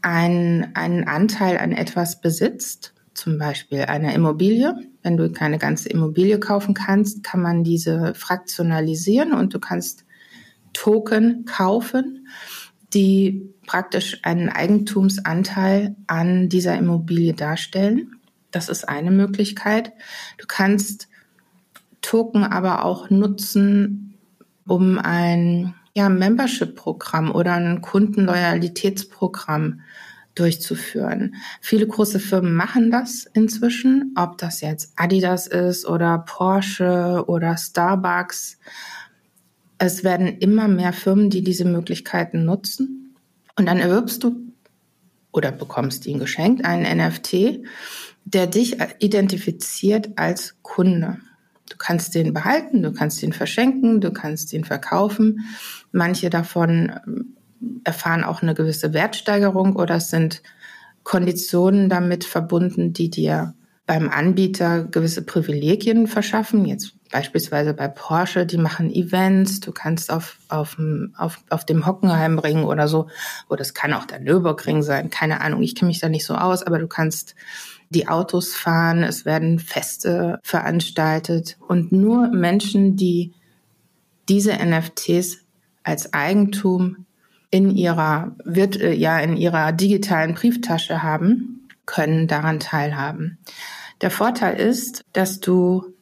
ein, 0.03 0.69
einen 0.75 1.05
Anteil 1.05 1.58
an 1.58 1.72
etwas 1.72 2.22
besitzt, 2.22 2.93
zum 3.15 3.39
Beispiel 3.39 3.81
eine 3.81 4.13
Immobilie 4.13 4.75
wenn 5.01 5.18
du 5.18 5.32
keine 5.32 5.58
ganze 5.58 5.89
Immobilie 5.89 6.39
kaufen 6.39 6.74
kannst, 6.74 7.24
kann 7.24 7.41
man 7.41 7.63
diese 7.63 8.13
fraktionalisieren 8.15 9.34
und 9.34 9.53
du 9.53 9.60
kannst 9.60 10.06
Token 10.74 11.46
kaufen, 11.46 12.27
die 12.94 13.50
praktisch 13.65 14.20
einen 14.24 14.50
Eigentumsanteil 14.50 15.96
an 16.08 16.50
dieser 16.50 16.77
Immobilie 16.77 17.34
darstellen. 17.34 18.15
Das 18.51 18.68
ist 18.68 18.88
eine 18.88 19.12
Möglichkeit. 19.12 19.94
Du 20.38 20.46
kannst 20.48 21.08
Token 22.01 22.44
aber 22.44 22.86
auch 22.86 23.10
nutzen, 23.10 24.15
um 24.65 24.98
ein 24.98 25.75
ja, 25.94 26.10
Membership-Programm 26.10 27.32
oder 27.32 27.53
ein 27.53 27.82
Kundenloyalitätsprogramm 27.82 29.82
durchzuführen. 30.36 31.36
Viele 31.62 31.88
große 31.88 32.19
Firmen 32.19 32.53
machen 32.53 32.91
das 32.91 33.25
inzwischen, 33.33 34.13
ob 34.15 34.38
das 34.38 34.62
jetzt 34.62 34.93
Adidas 34.95 35.48
ist 35.48 35.86
oder 35.86 36.19
Porsche 36.19 37.25
oder 37.27 37.57
Starbucks. 37.57 38.57
Es 39.77 40.03
werden 40.03 40.27
immer 40.27 40.67
mehr 40.67 40.93
Firmen, 40.93 41.29
die 41.29 41.43
diese 41.43 41.65
Möglichkeiten 41.65 42.45
nutzen. 42.45 43.15
Und 43.57 43.65
dann 43.65 43.79
erwirbst 43.79 44.24
du 44.24 44.36
oder 45.31 45.51
bekommst 45.51 46.05
ihn 46.05 46.19
geschenkt, 46.19 46.65
einen 46.65 46.98
NFT, 46.98 47.62
der 48.25 48.48
dich 48.48 48.77
identifiziert 49.00 50.12
als 50.17 50.55
Kunde. 50.62 51.17
Du 51.69 51.77
kannst 51.77 52.15
den 52.15 52.33
behalten, 52.33 52.81
du 52.81 52.91
kannst 52.91 53.21
ihn 53.21 53.33
verschenken, 53.33 54.01
du 54.01 54.12
kannst 54.12 54.53
ihn 54.53 54.63
verkaufen. 54.63 55.45
Manche 55.91 56.29
davon 56.29 56.91
erfahren 57.83 58.23
auch 58.23 58.41
eine 58.41 58.53
gewisse 58.53 58.93
Wertsteigerung 58.93 59.75
oder 59.75 59.95
es 59.95 60.09
sind 60.09 60.41
Konditionen 61.03 61.89
damit 61.89 62.23
verbunden, 62.23 62.93
die 62.93 63.09
dir 63.09 63.53
beim 63.85 64.09
Anbieter 64.09 64.83
gewisse 64.83 65.23
Privilegien 65.23 66.05
verschaffen. 66.05 66.65
Jetzt 66.65 66.93
beispielsweise 67.11 67.73
bei 67.73 67.87
Porsche, 67.87 68.45
die 68.45 68.59
machen 68.59 68.91
Events, 68.93 69.61
du 69.61 69.71
kannst 69.71 70.11
auf, 70.11 70.37
auf, 70.47 70.77
auf, 71.17 71.39
auf 71.49 71.65
dem 71.65 71.87
Hockenheimring 71.87 72.65
oder 72.65 72.87
so, 72.87 73.07
oder 73.49 73.61
es 73.61 73.73
kann 73.73 73.93
auch 73.93 74.05
der 74.05 74.19
Nürburgring 74.19 74.83
sein, 74.83 75.09
keine 75.09 75.41
Ahnung, 75.41 75.63
ich 75.63 75.73
kenne 75.73 75.87
mich 75.87 75.99
da 75.99 76.07
nicht 76.07 76.25
so 76.25 76.35
aus, 76.35 76.61
aber 76.61 76.77
du 76.77 76.87
kannst 76.87 77.33
die 77.89 78.07
Autos 78.07 78.53
fahren, 78.53 79.01
es 79.01 79.25
werden 79.25 79.57
Feste 79.57 80.37
veranstaltet 80.43 81.57
und 81.67 81.91
nur 81.91 82.27
Menschen, 82.27 82.95
die 82.95 83.33
diese 84.29 84.53
NFTs 84.53 85.39
als 85.83 86.13
Eigentum 86.13 87.07
in 87.51 87.75
ihrer, 87.75 88.36
wird, 88.44 88.79
äh, 88.79 88.94
ja, 88.94 89.20
in 89.20 89.38
ihrer 89.38 89.72
digitalen 89.72 90.36
Brieftasche 90.36 91.03
haben, 91.03 91.68
können 91.86 92.27
daran 92.27 92.60
teilhaben. 92.60 93.39
Der 94.01 94.12
Vorteil 94.12 94.60
ist, 94.60 95.03
dass 95.13 95.39
du 95.39 95.94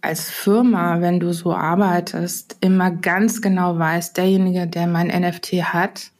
als 0.00 0.30
Firma, 0.30 1.00
wenn 1.00 1.18
du 1.18 1.32
so 1.32 1.54
arbeitest, 1.54 2.56
immer 2.60 2.90
ganz 2.90 3.42
genau 3.42 3.78
weißt, 3.78 4.16
derjenige, 4.16 4.66
der 4.66 4.86
mein 4.86 5.08
NFT 5.08 5.54
hat, 5.64 6.10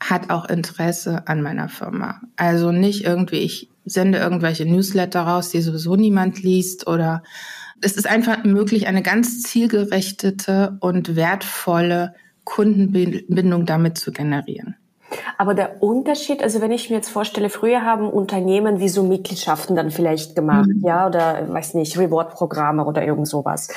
hat 0.00 0.30
auch 0.30 0.44
Interesse 0.46 1.26
an 1.26 1.40
meiner 1.40 1.68
Firma. 1.68 2.20
Also 2.36 2.72
nicht 2.72 3.04
irgendwie, 3.04 3.38
ich 3.38 3.70
sende 3.84 4.18
irgendwelche 4.18 4.66
Newsletter 4.66 5.22
raus, 5.22 5.50
die 5.50 5.62
sowieso 5.62 5.96
niemand 5.96 6.42
liest 6.42 6.86
oder 6.86 7.22
es 7.80 7.96
ist 7.96 8.06
einfach 8.06 8.44
möglich, 8.44 8.86
eine 8.86 9.02
ganz 9.02 9.42
zielgerichtete 9.42 10.76
und 10.80 11.16
wertvolle 11.16 12.14
Kundenbindung 12.46 13.66
damit 13.66 13.98
zu 13.98 14.12
generieren. 14.12 14.76
Aber 15.38 15.54
der 15.54 15.82
Unterschied, 15.82 16.42
also 16.42 16.60
wenn 16.60 16.72
ich 16.72 16.90
mir 16.90 16.96
jetzt 16.96 17.10
vorstelle, 17.10 17.50
früher 17.50 17.82
haben 17.82 18.08
Unternehmen 18.08 18.80
wie 18.80 18.88
so 18.88 19.02
Mitgliedschaften 19.02 19.76
dann 19.76 19.90
vielleicht 19.90 20.34
gemacht, 20.34 20.68
mhm. 20.68 20.82
ja, 20.84 21.06
oder 21.06 21.48
weiß 21.48 21.74
nicht, 21.74 21.98
Reward-Programme 21.98 22.84
oder 22.84 23.04
irgend 23.04 23.28
sowas. 23.28 23.68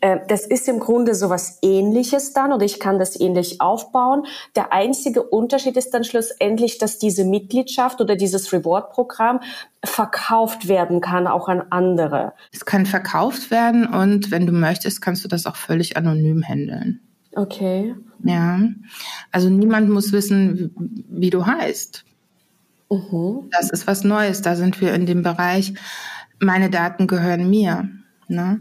Äh, 0.00 0.20
das 0.28 0.46
ist 0.46 0.68
im 0.68 0.80
Grunde 0.80 1.14
sowas 1.14 1.58
ähnliches 1.62 2.32
dann 2.32 2.52
oder 2.52 2.64
ich 2.64 2.80
kann 2.80 2.98
das 2.98 3.18
ähnlich 3.18 3.60
aufbauen. 3.60 4.24
Der 4.56 4.72
einzige 4.72 5.22
Unterschied 5.22 5.76
ist 5.76 5.92
dann 5.92 6.04
schlussendlich, 6.04 6.78
dass 6.78 6.98
diese 6.98 7.24
Mitgliedschaft 7.24 8.00
oder 8.00 8.16
dieses 8.16 8.52
Reward-Programm 8.52 9.40
verkauft 9.84 10.68
werden 10.68 11.00
kann, 11.00 11.26
auch 11.26 11.48
an 11.48 11.62
andere. 11.70 12.32
Es 12.52 12.64
kann 12.64 12.86
verkauft 12.86 13.50
werden 13.50 13.86
und 13.86 14.30
wenn 14.30 14.46
du 14.46 14.52
möchtest, 14.52 15.02
kannst 15.02 15.24
du 15.24 15.28
das 15.28 15.46
auch 15.46 15.56
völlig 15.56 15.96
anonym 15.96 16.42
handeln. 16.42 17.00
Okay. 17.34 17.94
Ja. 18.24 18.60
Also 19.30 19.48
niemand 19.48 19.88
muss 19.90 20.12
wissen, 20.12 20.74
wie 21.08 21.30
du 21.30 21.46
heißt. 21.46 22.04
Mhm. 22.90 23.48
Das 23.50 23.70
ist 23.70 23.86
was 23.86 24.04
Neues. 24.04 24.42
Da 24.42 24.56
sind 24.56 24.80
wir 24.80 24.94
in 24.94 25.06
dem 25.06 25.22
Bereich, 25.22 25.74
meine 26.40 26.70
Daten 26.70 27.06
gehören 27.06 27.48
mir. 27.48 27.88
Ne? 28.28 28.60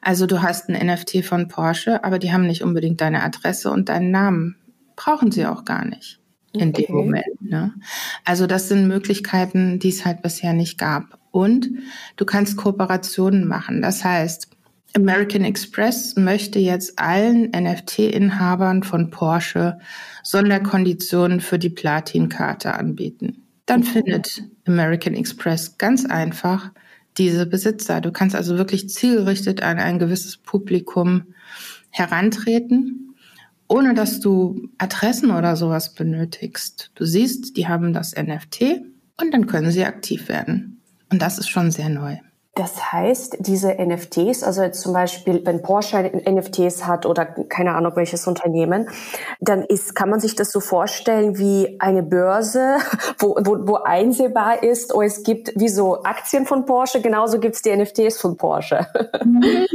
Also 0.00 0.26
du 0.26 0.42
hast 0.42 0.68
ein 0.68 0.86
NFT 0.86 1.24
von 1.24 1.48
Porsche, 1.48 2.04
aber 2.04 2.18
die 2.18 2.32
haben 2.32 2.46
nicht 2.46 2.62
unbedingt 2.62 3.00
deine 3.00 3.22
Adresse 3.22 3.70
und 3.70 3.88
deinen 3.88 4.10
Namen. 4.10 4.56
Brauchen 4.96 5.30
sie 5.30 5.46
auch 5.46 5.64
gar 5.64 5.84
nicht 5.84 6.20
in 6.52 6.70
okay. 6.70 6.86
dem 6.86 6.96
Moment. 6.96 7.42
Ne? 7.42 7.74
Also 8.24 8.46
das 8.46 8.68
sind 8.68 8.88
Möglichkeiten, 8.88 9.78
die 9.78 9.90
es 9.90 10.04
halt 10.04 10.22
bisher 10.22 10.52
nicht 10.52 10.78
gab. 10.78 11.18
Und 11.30 11.70
du 12.16 12.24
kannst 12.24 12.56
Kooperationen 12.56 13.46
machen. 13.46 13.82
Das 13.82 14.04
heißt, 14.04 14.49
American 14.94 15.44
Express 15.44 16.16
möchte 16.16 16.58
jetzt 16.58 16.98
allen 16.98 17.50
NFT-Inhabern 17.50 18.82
von 18.82 19.10
Porsche 19.10 19.78
Sonderkonditionen 20.22 21.40
für 21.40 21.58
die 21.58 21.70
Platin-Karte 21.70 22.74
anbieten. 22.74 23.46
Dann 23.66 23.84
findet 23.84 24.42
American 24.66 25.14
Express 25.14 25.78
ganz 25.78 26.04
einfach 26.04 26.72
diese 27.18 27.46
Besitzer. 27.46 28.00
Du 28.00 28.10
kannst 28.10 28.34
also 28.34 28.58
wirklich 28.58 28.88
zielgerichtet 28.88 29.62
an 29.62 29.78
ein 29.78 29.98
gewisses 29.98 30.36
Publikum 30.36 31.34
herantreten, 31.90 33.14
ohne 33.68 33.94
dass 33.94 34.20
du 34.20 34.68
Adressen 34.78 35.30
oder 35.30 35.54
sowas 35.54 35.94
benötigst. 35.94 36.90
Du 36.94 37.04
siehst, 37.04 37.56
die 37.56 37.68
haben 37.68 37.92
das 37.92 38.14
NFT 38.16 38.82
und 39.20 39.32
dann 39.32 39.46
können 39.46 39.70
sie 39.70 39.84
aktiv 39.84 40.28
werden. 40.28 40.80
Und 41.12 41.22
das 41.22 41.38
ist 41.38 41.48
schon 41.48 41.70
sehr 41.70 41.88
neu. 41.88 42.16
Das 42.56 42.92
heißt, 42.92 43.36
diese 43.38 43.74
NFTs, 43.74 44.42
also 44.42 44.68
zum 44.70 44.92
Beispiel, 44.92 45.40
wenn 45.44 45.62
Porsche 45.62 45.98
NFTs 45.98 46.84
hat 46.84 47.06
oder 47.06 47.24
keine 47.24 47.74
Ahnung 47.74 47.92
welches 47.94 48.26
Unternehmen, 48.26 48.88
dann 49.38 49.62
ist, 49.62 49.94
kann 49.94 50.10
man 50.10 50.18
sich 50.18 50.34
das 50.34 50.50
so 50.50 50.58
vorstellen 50.58 51.38
wie 51.38 51.76
eine 51.78 52.02
Börse, 52.02 52.78
wo, 53.18 53.36
wo, 53.40 53.68
wo 53.68 53.74
einsehbar 53.76 54.64
ist, 54.64 54.92
oh, 54.92 55.00
es 55.00 55.22
gibt 55.22 55.52
wie 55.54 55.68
so 55.68 56.02
Aktien 56.02 56.44
von 56.44 56.66
Porsche, 56.66 57.00
genauso 57.00 57.38
gibt 57.38 57.54
es 57.54 57.62
die 57.62 57.74
NFTs 57.74 58.20
von 58.20 58.36
Porsche. 58.36 58.86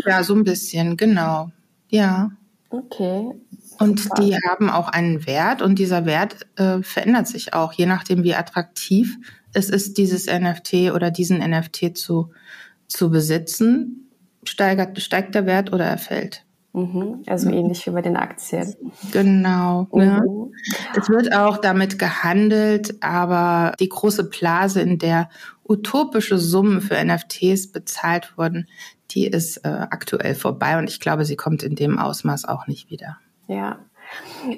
Ja, 0.06 0.22
so 0.24 0.36
ein 0.36 0.44
bisschen, 0.44 0.98
genau. 0.98 1.50
Ja. 1.88 2.32
Okay. 2.70 3.32
Und 3.80 4.10
die 4.20 4.38
haben 4.48 4.70
auch 4.70 4.90
einen 4.90 5.26
Wert 5.26 5.62
und 5.62 5.80
dieser 5.80 6.06
Wert 6.06 6.46
äh, 6.58 6.82
verändert 6.82 7.28
sich 7.28 7.54
auch, 7.54 7.74
je 7.74 7.86
nachdem, 7.86 8.24
wie 8.24 8.36
attraktiv 8.36 9.18
es 9.54 9.70
ist, 9.70 9.98
dieses 9.98 10.28
NFT 10.28 10.92
oder 10.94 11.12
diesen 11.12 11.40
NFT 11.40 11.98
zu 11.98 12.32
zu 12.88 13.10
besitzen, 13.10 14.12
steigert, 14.44 15.00
steigt 15.02 15.36
der 15.36 15.46
Wert 15.46 15.74
oder 15.74 15.86
er 15.86 15.98
fällt. 15.98 16.46
Mhm. 16.74 17.24
Also 17.26 17.50
ähnlich 17.50 17.88
wie 17.88 17.92
bei 17.92 18.02
den 18.02 18.18
Aktien. 18.18 18.76
Genau. 19.12 19.88
Mhm. 19.94 20.02
Ja. 20.02 20.24
Es 21.00 21.10
wird 21.10 21.34
auch 21.34 21.58
damit 21.58 21.98
gehandelt, 21.98 22.96
aber 23.02 23.74
die 23.80 23.88
große 23.88 24.26
Blase, 24.26 24.82
in 24.82 25.00
der 25.00 25.30
utopische 25.64 26.38
Summen 26.38 26.82
für 26.82 27.02
NFTs 27.04 27.72
bezahlt 27.72 28.38
wurden, 28.38 28.68
die 29.12 29.26
ist 29.26 29.58
äh, 29.58 29.70
aktuell 29.70 30.36
vorbei 30.36 30.78
und 30.78 30.90
ich 30.90 31.00
glaube, 31.00 31.24
sie 31.24 31.38
kommt 31.38 31.64
in 31.64 31.76
dem 31.76 31.98
Ausmaß 31.98 32.46
auch 32.46 32.68
nicht 32.68 32.90
wieder. 32.90 33.18
Ja, 33.48 33.80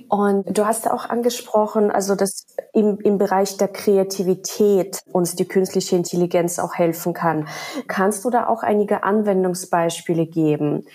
und 0.09 0.57
du 0.57 0.65
hast 0.65 0.89
auch 0.89 1.09
angesprochen, 1.09 1.91
also 1.91 2.15
dass 2.15 2.45
im, 2.73 2.99
im 2.99 3.17
Bereich 3.17 3.57
der 3.57 3.67
Kreativität 3.67 5.01
uns 5.11 5.35
die 5.35 5.47
künstliche 5.47 5.95
Intelligenz 5.95 6.59
auch 6.59 6.75
helfen 6.75 7.13
kann. 7.13 7.47
Kannst 7.87 8.25
du 8.25 8.29
da 8.29 8.47
auch 8.47 8.63
einige 8.63 9.03
Anwendungsbeispiele 9.03 10.25
geben? 10.25 10.85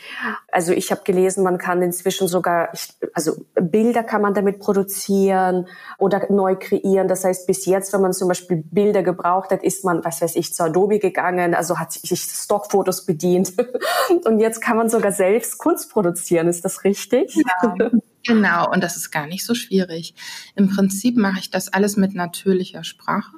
Also 0.50 0.72
ich 0.72 0.90
habe 0.90 1.02
gelesen, 1.04 1.42
man 1.42 1.58
kann 1.58 1.82
inzwischen 1.82 2.28
sogar, 2.28 2.70
also 3.14 3.44
Bilder 3.54 4.02
kann 4.04 4.22
man 4.22 4.34
damit 4.34 4.60
produzieren 4.60 5.66
oder 5.98 6.30
neu 6.30 6.56
kreieren. 6.56 7.08
Das 7.08 7.24
heißt, 7.24 7.46
bis 7.46 7.66
jetzt, 7.66 7.92
wenn 7.92 8.02
man 8.02 8.12
zum 8.12 8.28
Beispiel 8.28 8.62
Bilder 8.70 9.02
gebraucht 9.02 9.50
hat, 9.50 9.62
ist 9.62 9.84
man, 9.84 10.04
was 10.04 10.20
weiß 10.20 10.36
ich, 10.36 10.54
zu 10.54 10.62
Adobe 10.64 10.98
gegangen, 10.98 11.54
also 11.54 11.78
hat 11.78 11.92
sich 11.92 12.20
Stockfotos 12.20 13.06
bedient. 13.06 13.54
Und 14.24 14.38
jetzt 14.38 14.60
kann 14.60 14.76
man 14.76 14.88
sogar 14.88 15.12
selbst 15.12 15.58
Kunst 15.58 15.90
produzieren. 15.90 16.48
Ist 16.48 16.64
das 16.64 16.84
richtig? 16.84 17.34
Ja. 17.34 17.74
Genau, 18.26 18.70
und 18.70 18.82
das 18.82 18.96
ist 18.96 19.10
gar 19.10 19.26
nicht 19.26 19.44
so 19.44 19.54
schwierig. 19.54 20.14
Im 20.54 20.68
Prinzip 20.68 21.16
mache 21.16 21.40
ich 21.40 21.50
das 21.50 21.68
alles 21.68 21.96
mit 21.96 22.14
natürlicher 22.14 22.84
Sprache. 22.84 23.36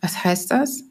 Was 0.00 0.24
heißt 0.24 0.50
das? 0.50 0.84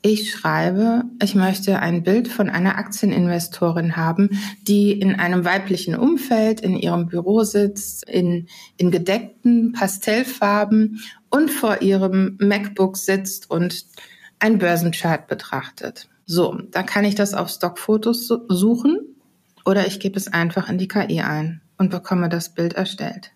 Ich 0.00 0.30
schreibe, 0.30 1.04
ich 1.20 1.34
möchte 1.34 1.80
ein 1.80 2.04
Bild 2.04 2.28
von 2.28 2.48
einer 2.48 2.78
Aktieninvestorin 2.78 3.96
haben, 3.96 4.30
die 4.62 4.92
in 4.92 5.16
einem 5.16 5.44
weiblichen 5.44 5.96
Umfeld 5.96 6.60
in 6.60 6.76
ihrem 6.76 7.06
Büro 7.06 7.42
sitzt, 7.42 8.08
in, 8.08 8.48
in 8.76 8.92
gedeckten 8.92 9.72
Pastellfarben 9.72 11.00
und 11.30 11.50
vor 11.50 11.82
ihrem 11.82 12.36
MacBook 12.40 12.96
sitzt 12.96 13.50
und 13.50 13.86
ein 14.38 14.58
Börsenchart 14.58 15.26
betrachtet. 15.26 16.08
So, 16.26 16.60
da 16.70 16.84
kann 16.84 17.04
ich 17.04 17.16
das 17.16 17.34
auf 17.34 17.48
Stockfotos 17.48 18.28
suchen 18.48 18.98
oder 19.64 19.86
ich 19.86 19.98
gebe 19.98 20.16
es 20.16 20.32
einfach 20.32 20.68
in 20.68 20.78
die 20.78 20.88
KI 20.88 21.22
ein 21.22 21.60
und 21.78 21.90
bekomme 21.90 22.28
das 22.28 22.48
Bild 22.50 22.74
erstellt. 22.74 23.30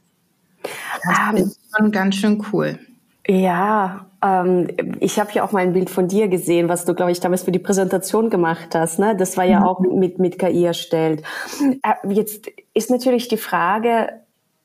Das 0.63 1.19
um, 1.31 1.37
ähm, 1.37 1.45
ist 1.45 1.61
schon 1.77 1.93
ganz 1.93 2.17
schön 2.17 2.45
cool. 2.53 2.79
Ja, 3.27 4.07
ähm, 4.23 4.69
ich 5.01 5.19
habe 5.21 5.31
ja 5.33 5.45
auch 5.45 5.53
mal 5.53 5.61
ein 5.61 5.73
Bild 5.73 5.91
von 5.91 6.09
dir 6.09 6.29
gesehen, 6.29 6.69
was 6.69 6.85
du, 6.85 6.95
glaube 6.95 7.13
ich, 7.13 7.21
damals 7.21 7.43
für 7.45 7.53
die 7.53 7.59
Präsentation 7.59 8.31
gemacht 8.31 8.75
hast. 8.75 8.99
Ne? 8.99 9.17
Das 9.17 9.37
war 9.37 9.45
ja 9.45 9.61
mhm. 9.61 9.67
auch 9.67 9.81
mit, 9.81 10.19
mit 10.19 10.39
KI 10.39 10.65
erstellt. 10.65 11.23
Äh, 11.83 12.13
jetzt 12.13 12.51
ist 12.75 12.91
natürlich 12.91 13.29
die 13.29 13.37
Frage, 13.37 14.09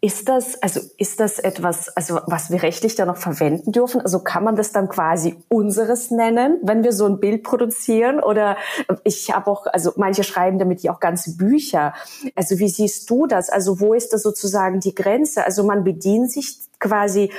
ist 0.08 0.30
das, 0.30 0.64
also 0.64 0.80
ist 0.98 1.20
das 1.20 1.38
etwas, 1.38 1.90
also 1.90 2.22
was 2.28 2.50
wir 2.50 2.64
rechtlich 2.64 2.96
da 2.96 3.06
noch 3.06 3.18
verwenden 3.18 3.74
dürfen? 3.74 4.00
Also 4.00 4.20
kann 4.20 4.46
man 4.46 4.56
das 4.56 4.72
dann 4.72 4.88
quasi 4.88 5.36
unseres 5.50 6.12
nennen, 6.12 6.62
wenn 6.64 6.86
wir 6.86 6.94
so 6.94 7.08
ein 7.08 7.20
Bild 7.20 7.44
produzieren? 7.44 8.22
Oder 8.22 8.56
ich 9.04 9.36
habe 9.36 9.52
auch, 9.52 9.66
also 9.66 9.92
manche 9.98 10.24
schreiben 10.24 10.60
damit 10.60 10.82
ja 10.82 10.94
auch 10.94 11.02
ganze 11.02 11.36
Bücher. 11.36 11.94
Also 12.36 12.58
wie 12.58 12.70
siehst 12.70 13.10
du 13.10 13.28
das? 13.28 13.50
Also 13.50 13.82
wo 13.82 13.94
ist 13.94 14.14
da 14.14 14.18
sozusagen 14.18 14.80
die 14.80 14.96
Grenze? 14.96 15.44
Also 15.44 15.66
man 15.66 15.84
bedient 15.84 16.32
sich 16.32 16.58
quasi 16.80 17.30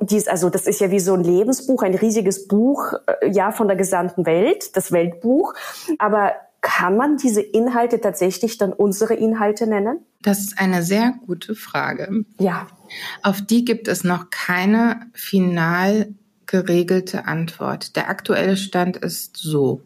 dies, 0.00 0.28
also 0.28 0.50
das 0.50 0.68
ist 0.68 0.80
ja 0.80 0.92
wie 0.92 1.00
so 1.00 1.14
ein 1.14 1.24
Lebensbuch, 1.24 1.82
ein 1.82 1.96
riesiges 1.96 2.46
Buch, 2.46 2.92
äh, 3.06 3.28
ja, 3.28 3.50
von 3.50 3.66
der 3.66 3.76
gesamten 3.76 4.24
Welt, 4.24 4.76
das 4.76 4.92
Weltbuch. 4.92 5.54
Aber 5.98 6.32
kann 6.60 6.96
man 6.96 7.16
diese 7.16 7.40
Inhalte 7.40 8.00
tatsächlich 8.00 8.58
dann 8.58 8.72
unsere 8.72 9.14
Inhalte 9.14 9.66
nennen? 9.66 10.00
Das 10.22 10.40
ist 10.40 10.58
eine 10.58 10.82
sehr 10.82 11.14
gute 11.26 11.54
Frage. 11.54 12.24
Ja. 12.38 12.66
Auf 13.22 13.40
die 13.42 13.64
gibt 13.64 13.88
es 13.88 14.04
noch 14.04 14.30
keine 14.30 15.06
final 15.12 16.14
geregelte 16.46 17.26
Antwort. 17.26 17.94
Der 17.94 18.08
aktuelle 18.08 18.56
Stand 18.56 18.96
ist 18.96 19.36
so. 19.36 19.82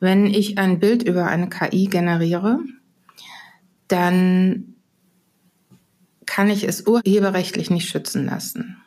Wenn 0.00 0.26
ich 0.26 0.58
ein 0.58 0.78
Bild 0.78 1.02
über 1.02 1.26
eine 1.26 1.48
KI 1.48 1.86
generiere, 1.86 2.60
dann 3.88 4.74
kann 6.26 6.48
ich 6.48 6.64
es 6.64 6.86
urheberrechtlich 6.86 7.70
nicht 7.70 7.88
schützen 7.88 8.26
lassen. 8.26 8.78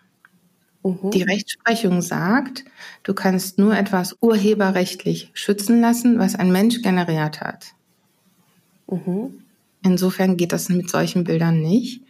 Mhm. 0.88 1.12
Die 1.12 1.24
Rechtsprechung 1.24 2.02
sagt, 2.02 2.66
du 3.04 3.14
kannst 3.14 3.58
nur 3.58 3.78
etwas 3.78 4.16
urheberrechtlich 4.22 5.32
schützen 5.34 5.82
lassen, 5.82 6.20
was 6.20 6.36
ein 6.36 6.52
Mensch 6.52 6.82
generiert 6.82 7.42
hat. 7.42 7.74
Mhm. 8.90 9.44
Insofern 9.84 10.38
geht 10.38 10.54
das 10.54 10.70
mit 10.70 10.90
solchen 10.90 11.24
Bildern 11.24 11.62
nicht. 11.62 12.02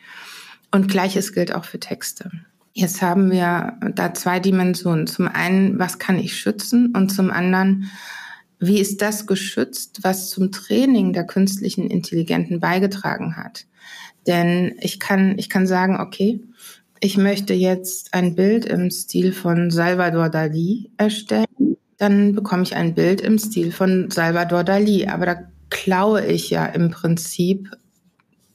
Und 0.72 0.89
gleiches 0.89 1.34
gilt 1.34 1.54
auch 1.54 1.65
für 1.65 1.80
Texte. 1.80 2.32
Jetzt 2.73 3.02
haben 3.02 3.32
wir 3.32 3.78
da 3.95 4.13
zwei 4.13 4.39
Dimensionen. 4.39 5.08
Zum 5.08 5.28
einen, 5.28 5.80
was 5.80 5.97
kann 5.97 6.19
ich 6.19 6.38
schützen? 6.38 6.93
Und 6.95 7.10
zum 7.10 7.32
anderen, 7.32 7.89
wie 8.60 8.80
ist 8.80 9.02
das 9.02 9.25
geschützt, 9.25 9.99
was 10.04 10.30
zum 10.30 10.52
Training 10.52 11.13
der 11.13 11.25
künstlichen 11.25 11.89
Intelligenten 11.89 12.60
beigetragen 12.60 13.36
hat? 13.36 13.65
Denn 14.28 14.75
ich 14.80 14.99
kann, 14.99 15.39
ich 15.39 15.49
kann 15.49 15.65
sagen, 15.65 15.99
okay, 15.99 16.41
ich 16.99 17.17
möchte 17.17 17.53
jetzt 17.53 18.13
ein 18.13 18.36
Bild 18.36 18.65
im 18.65 18.91
Stil 18.91 19.33
von 19.33 19.71
Salvador 19.71 20.29
Dali 20.29 20.91
erstellen, 20.97 21.77
dann 21.97 22.36
bekomme 22.36 22.63
ich 22.63 22.75
ein 22.75 22.93
Bild 22.93 23.21
im 23.21 23.39
Stil 23.39 23.71
von 23.71 24.10
Salvador 24.12 24.63
Dali. 24.63 25.07
Aber 25.07 25.25
da 25.25 25.36
klaue 25.69 26.25
ich 26.25 26.49
ja 26.49 26.65
im 26.65 26.91
Prinzip 26.91 27.69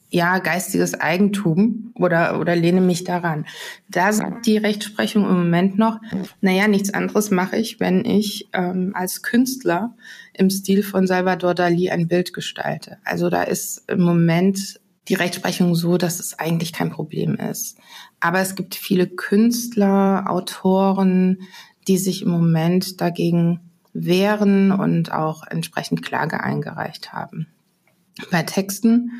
ja 0.09 0.37
geistiges 0.37 0.93
Eigentum 0.93 1.91
oder 1.95 2.39
oder 2.39 2.55
lehne 2.55 2.81
mich 2.81 3.03
daran. 3.03 3.45
Da 3.89 4.13
sagt 4.13 4.45
die 4.45 4.57
Rechtsprechung 4.57 5.25
im 5.25 5.37
Moment 5.37 5.79
noch, 5.79 5.99
naja, 6.39 6.67
nichts 6.67 6.93
anderes 6.93 7.31
mache 7.31 7.57
ich, 7.57 7.79
wenn 7.79 8.05
ich 8.05 8.47
ähm, 8.53 8.91
als 8.93 9.23
Künstler 9.23 9.95
im 10.33 10.51
Stil 10.51 10.83
von 10.83 11.07
Salvador 11.07 11.55
Dali 11.55 11.89
ein 11.89 12.07
Bild 12.07 12.31
gestalte. 12.31 12.97
Also 13.03 13.31
da 13.31 13.41
ist 13.41 13.89
im 13.89 14.01
Moment 14.01 14.79
die 15.07 15.15
Rechtsprechung 15.15 15.75
so, 15.75 15.97
dass 15.97 16.19
es 16.19 16.37
eigentlich 16.39 16.73
kein 16.73 16.91
Problem 16.91 17.35
ist. 17.35 17.77
Aber 18.23 18.39
es 18.39 18.55
gibt 18.55 18.73
viele 18.73 19.05
Künstler, 19.05 20.23
Autoren, 20.29 21.39
die 21.89 21.97
sich 21.97 22.21
im 22.21 22.29
Moment 22.29 23.01
dagegen 23.01 23.59
wehren 23.91 24.71
und 24.71 25.11
auch 25.11 25.45
entsprechend 25.45 26.03
Klage 26.03 26.41
eingereicht 26.41 27.11
haben. 27.11 27.47
Bei 28.31 28.43
Texten 28.43 29.11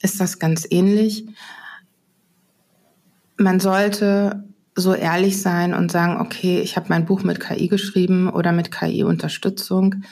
ist 0.00 0.20
das 0.20 0.38
ganz 0.38 0.64
ähnlich. 0.70 1.26
Man 3.36 3.58
sollte 3.58 4.44
so 4.76 4.94
ehrlich 4.94 5.42
sein 5.42 5.74
und 5.74 5.90
sagen, 5.90 6.20
okay, 6.20 6.60
ich 6.60 6.76
habe 6.76 6.86
mein 6.88 7.04
Buch 7.04 7.24
mit 7.24 7.40
KI 7.40 7.66
geschrieben 7.66 8.30
oder 8.30 8.52
mit 8.52 8.70
KI-Unterstützung. 8.70 10.04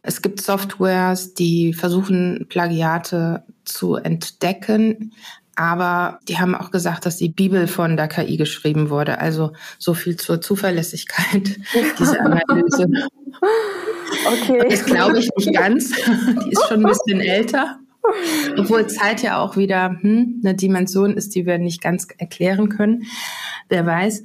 Es 0.00 0.22
gibt 0.22 0.40
Softwares, 0.40 1.34
die 1.34 1.72
versuchen, 1.72 2.46
Plagiate 2.48 3.42
zu 3.64 3.96
entdecken, 3.96 5.12
aber 5.56 6.18
die 6.28 6.38
haben 6.38 6.54
auch 6.54 6.70
gesagt, 6.70 7.06
dass 7.06 7.16
die 7.16 7.28
Bibel 7.28 7.66
von 7.66 7.96
der 7.96 8.08
KI 8.08 8.36
geschrieben 8.36 8.90
wurde. 8.90 9.18
Also 9.18 9.52
so 9.78 9.94
viel 9.94 10.16
zur 10.16 10.40
Zuverlässigkeit 10.40 11.60
dieser 11.98 12.20
Analyse. 12.20 12.88
Okay. 14.26 14.66
Das 14.68 14.84
glaube 14.84 15.18
ich 15.18 15.30
nicht 15.36 15.54
ganz. 15.54 15.90
Die 15.90 16.50
ist 16.50 16.68
schon 16.68 16.84
ein 16.84 16.90
bisschen 16.90 17.20
älter. 17.20 17.78
Obwohl 18.58 18.86
Zeit 18.86 19.22
ja 19.22 19.38
auch 19.38 19.56
wieder 19.56 19.96
hm, 20.00 20.40
eine 20.44 20.54
Dimension 20.54 21.16
ist, 21.16 21.34
die 21.34 21.46
wir 21.46 21.58
nicht 21.58 21.80
ganz 21.80 22.08
erklären 22.18 22.68
können. 22.68 23.04
Wer 23.68 23.86
weiß. 23.86 24.24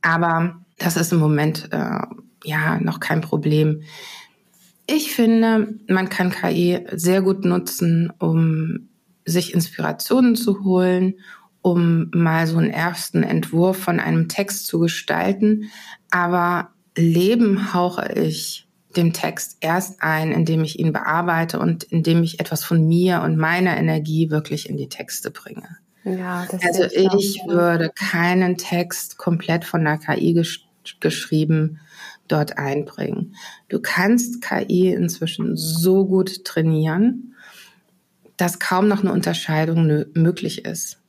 Aber 0.00 0.56
das 0.78 0.96
ist 0.96 1.12
im 1.12 1.18
Moment 1.18 1.68
äh, 1.70 2.00
ja 2.44 2.80
noch 2.80 2.98
kein 2.98 3.20
Problem. 3.20 3.82
Ich 4.86 5.14
finde, 5.14 5.74
man 5.86 6.08
kann 6.08 6.32
KI 6.32 6.80
sehr 6.92 7.22
gut 7.22 7.44
nutzen, 7.44 8.12
um 8.18 8.88
sich 9.24 9.54
Inspirationen 9.54 10.36
zu 10.36 10.64
holen, 10.64 11.14
um 11.62 12.10
mal 12.12 12.46
so 12.46 12.58
einen 12.58 12.70
ersten 12.70 13.22
Entwurf 13.22 13.78
von 13.78 14.00
einem 14.00 14.28
Text 14.28 14.66
zu 14.66 14.80
gestalten. 14.80 15.70
Aber 16.10 16.70
Leben 16.96 17.72
hauche 17.72 18.12
ich 18.14 18.66
dem 18.96 19.12
Text 19.12 19.58
erst 19.60 20.02
ein, 20.02 20.32
indem 20.32 20.64
ich 20.64 20.78
ihn 20.78 20.92
bearbeite 20.92 21.58
und 21.58 21.84
indem 21.84 22.22
ich 22.22 22.40
etwas 22.40 22.64
von 22.64 22.86
mir 22.86 23.22
und 23.22 23.36
meiner 23.36 23.76
Energie 23.76 24.30
wirklich 24.30 24.68
in 24.68 24.76
die 24.76 24.88
Texte 24.88 25.30
bringe. 25.30 25.78
Ja, 26.04 26.46
also 26.62 26.84
ich, 26.84 27.14
ich 27.14 27.42
würde 27.46 27.90
keinen 27.94 28.58
Text 28.58 29.18
komplett 29.18 29.64
von 29.64 29.84
der 29.84 29.98
KI 29.98 30.34
gesch 30.34 30.66
geschrieben 30.98 31.78
dort 32.26 32.58
einbringen. 32.58 33.36
Du 33.68 33.78
kannst 33.80 34.42
KI 34.42 34.92
inzwischen 34.92 35.56
so 35.56 36.06
gut 36.06 36.44
trainieren, 36.44 37.31
dass 38.36 38.58
kaum 38.58 38.88
noch 38.88 39.00
eine 39.00 39.12
Unterscheidung 39.12 40.06
möglich 40.14 40.64
ist. 40.64 41.00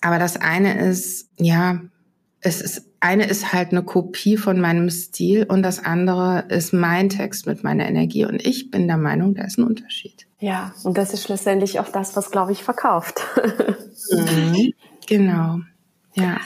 Aber 0.00 0.18
das 0.18 0.36
eine 0.36 0.78
ist, 0.78 1.28
ja, 1.38 1.80
es 2.40 2.60
ist 2.60 2.86
eine 3.00 3.24
ist 3.24 3.52
halt 3.52 3.72
eine 3.72 3.82
Kopie 3.82 4.36
von 4.36 4.60
meinem 4.60 4.90
Stil 4.90 5.44
und 5.44 5.62
das 5.62 5.82
andere 5.82 6.44
ist 6.48 6.72
mein 6.72 7.08
Text 7.08 7.46
mit 7.46 7.64
meiner 7.64 7.88
Energie. 7.88 8.26
Und 8.26 8.44
ich 8.44 8.70
bin 8.70 8.86
der 8.86 8.98
Meinung, 8.98 9.34
da 9.34 9.44
ist 9.44 9.58
ein 9.58 9.64
Unterschied. 9.64 10.26
Ja, 10.38 10.74
und 10.84 10.98
das 10.98 11.14
ist 11.14 11.24
schlussendlich 11.24 11.80
auch 11.80 11.88
das, 11.88 12.14
was, 12.16 12.30
glaube 12.30 12.52
ich, 12.52 12.62
verkauft. 12.62 13.20
Mhm. 14.12 14.72
Genau, 15.06 15.60
ja. 16.14 16.38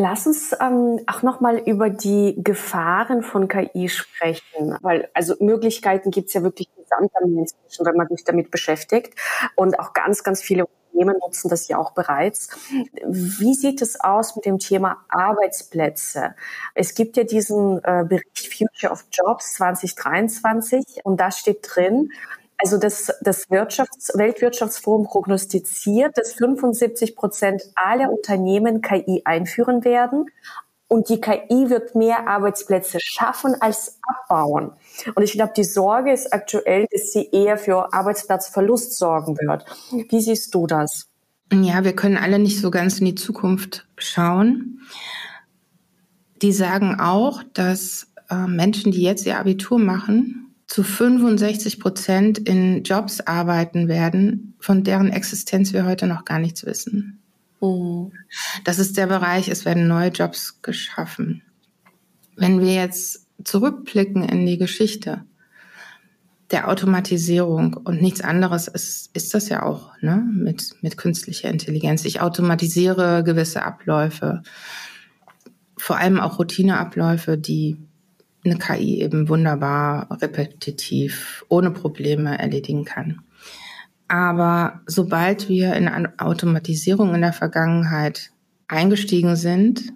Lass 0.00 0.28
uns 0.28 0.54
ähm, 0.60 1.00
auch 1.08 1.24
nochmal 1.24 1.58
über 1.58 1.90
die 1.90 2.36
Gefahren 2.38 3.24
von 3.24 3.48
KI 3.48 3.88
sprechen, 3.88 4.78
weil 4.80 5.08
also 5.12 5.34
Möglichkeiten 5.40 6.12
gibt 6.12 6.28
es 6.28 6.34
ja 6.34 6.44
wirklich 6.44 6.68
gesamt 6.76 7.10
inzwischen, 7.20 7.84
wenn 7.84 7.96
man 7.96 8.06
sich 8.06 8.22
damit 8.22 8.52
beschäftigt. 8.52 9.18
Und 9.56 9.80
auch 9.80 9.94
ganz, 9.94 10.22
ganz 10.22 10.40
viele 10.40 10.66
Unternehmen 10.66 11.18
nutzen 11.18 11.48
das 11.48 11.66
ja 11.66 11.78
auch 11.78 11.94
bereits. 11.94 12.48
Wie 13.08 13.54
sieht 13.54 13.82
es 13.82 13.98
aus 13.98 14.36
mit 14.36 14.44
dem 14.44 14.60
Thema 14.60 15.04
Arbeitsplätze? 15.08 16.36
Es 16.76 16.94
gibt 16.94 17.16
ja 17.16 17.24
diesen 17.24 17.82
äh, 17.82 18.04
Bericht 18.08 18.54
Future 18.56 18.92
of 18.92 19.04
Jobs 19.10 19.54
2023 19.54 21.00
und 21.02 21.18
da 21.18 21.32
steht 21.32 21.68
drin, 21.74 22.12
also 22.58 22.76
das, 22.76 23.12
das 23.22 23.48
Wirtschafts-, 23.50 24.16
Weltwirtschaftsforum 24.18 25.06
prognostiziert, 25.06 26.18
dass 26.18 26.32
75 26.34 27.14
Prozent 27.16 27.62
aller 27.76 28.10
Unternehmen 28.10 28.82
KI 28.82 29.22
einführen 29.24 29.84
werden. 29.84 30.26
Und 30.88 31.10
die 31.10 31.20
KI 31.20 31.68
wird 31.68 31.94
mehr 31.94 32.26
Arbeitsplätze 32.26 32.98
schaffen 33.00 33.54
als 33.60 33.98
abbauen. 34.02 34.72
Und 35.14 35.22
ich 35.22 35.32
glaube, 35.32 35.52
die 35.54 35.64
Sorge 35.64 36.12
ist 36.12 36.32
aktuell, 36.32 36.86
dass 36.90 37.12
sie 37.12 37.28
eher 37.30 37.58
für 37.58 37.92
Arbeitsplatzverlust 37.92 38.96
sorgen 38.96 39.36
wird. 39.36 39.66
Wie 40.10 40.20
siehst 40.20 40.54
du 40.54 40.66
das? 40.66 41.06
Ja, 41.52 41.84
wir 41.84 41.94
können 41.94 42.16
alle 42.16 42.38
nicht 42.38 42.60
so 42.60 42.70
ganz 42.70 42.98
in 43.00 43.06
die 43.06 43.14
Zukunft 43.14 43.86
schauen. 43.98 44.80
Die 46.40 46.52
sagen 46.52 46.98
auch, 47.00 47.42
dass 47.52 48.08
äh, 48.30 48.46
Menschen, 48.46 48.90
die 48.90 49.02
jetzt 49.02 49.26
ihr 49.26 49.38
Abitur 49.38 49.78
machen, 49.78 50.47
zu 50.68 50.84
65 50.84 51.80
Prozent 51.80 52.38
in 52.38 52.82
Jobs 52.84 53.20
arbeiten 53.20 53.88
werden, 53.88 54.54
von 54.60 54.84
deren 54.84 55.10
Existenz 55.10 55.72
wir 55.72 55.86
heute 55.86 56.06
noch 56.06 56.24
gar 56.24 56.38
nichts 56.38 56.64
wissen. 56.64 57.20
Mhm. 57.60 58.12
Das 58.64 58.78
ist 58.78 58.96
der 58.96 59.06
Bereich, 59.06 59.48
es 59.48 59.64
werden 59.64 59.88
neue 59.88 60.10
Jobs 60.10 60.60
geschaffen. 60.62 61.42
Wenn 62.36 62.60
wir 62.60 62.74
jetzt 62.74 63.26
zurückblicken 63.42 64.22
in 64.22 64.46
die 64.46 64.58
Geschichte 64.58 65.24
der 66.50 66.68
Automatisierung 66.68 67.74
und 67.74 68.00
nichts 68.00 68.20
anderes 68.20 68.68
ist, 68.68 69.10
ist 69.14 69.34
das 69.34 69.48
ja 69.48 69.62
auch 69.62 69.92
ne, 70.00 70.24
mit, 70.30 70.74
mit 70.82 70.96
künstlicher 70.96 71.50
Intelligenz. 71.50 72.04
Ich 72.04 72.20
automatisiere 72.20 73.22
gewisse 73.24 73.62
Abläufe, 73.62 74.42
vor 75.76 75.96
allem 75.96 76.20
auch 76.20 76.38
Routineabläufe, 76.38 77.38
die 77.38 77.76
eine 78.44 78.56
KI 78.56 79.02
eben 79.02 79.28
wunderbar 79.28 80.08
repetitiv, 80.22 81.44
ohne 81.48 81.70
Probleme 81.70 82.38
erledigen 82.38 82.84
kann. 82.84 83.20
Aber 84.08 84.80
sobald 84.86 85.48
wir 85.48 85.74
in 85.74 85.86
eine 85.86 86.18
Automatisierung 86.18 87.14
in 87.14 87.20
der 87.20 87.34
Vergangenheit 87.34 88.30
eingestiegen 88.66 89.36
sind, 89.36 89.92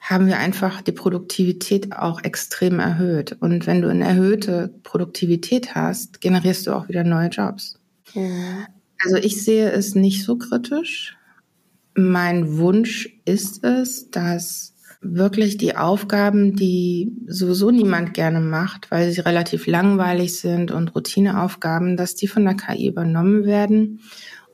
haben 0.00 0.26
wir 0.26 0.38
einfach 0.38 0.82
die 0.82 0.92
Produktivität 0.92 1.96
auch 1.96 2.22
extrem 2.22 2.78
erhöht. 2.78 3.36
Und 3.40 3.66
wenn 3.66 3.80
du 3.80 3.88
eine 3.88 4.04
erhöhte 4.04 4.74
Produktivität 4.82 5.74
hast, 5.74 6.20
generierst 6.20 6.66
du 6.66 6.72
auch 6.72 6.88
wieder 6.88 7.04
neue 7.04 7.30
Jobs. 7.30 7.78
Ja. 8.12 8.66
Also 9.02 9.16
ich 9.16 9.42
sehe 9.42 9.70
es 9.70 9.94
nicht 9.94 10.24
so 10.24 10.36
kritisch. 10.36 11.16
Mein 11.94 12.58
Wunsch 12.58 13.18
ist 13.24 13.64
es, 13.64 14.10
dass 14.10 14.73
wirklich 15.04 15.56
die 15.58 15.76
Aufgaben, 15.76 16.56
die 16.56 17.12
sowieso 17.26 17.70
niemand 17.70 18.14
gerne 18.14 18.40
macht, 18.40 18.90
weil 18.90 19.10
sie 19.10 19.20
relativ 19.20 19.66
langweilig 19.66 20.40
sind 20.40 20.70
und 20.70 20.94
Routineaufgaben, 20.94 21.96
dass 21.96 22.14
die 22.14 22.26
von 22.26 22.44
der 22.44 22.54
KI 22.54 22.88
übernommen 22.88 23.44
werden 23.44 24.00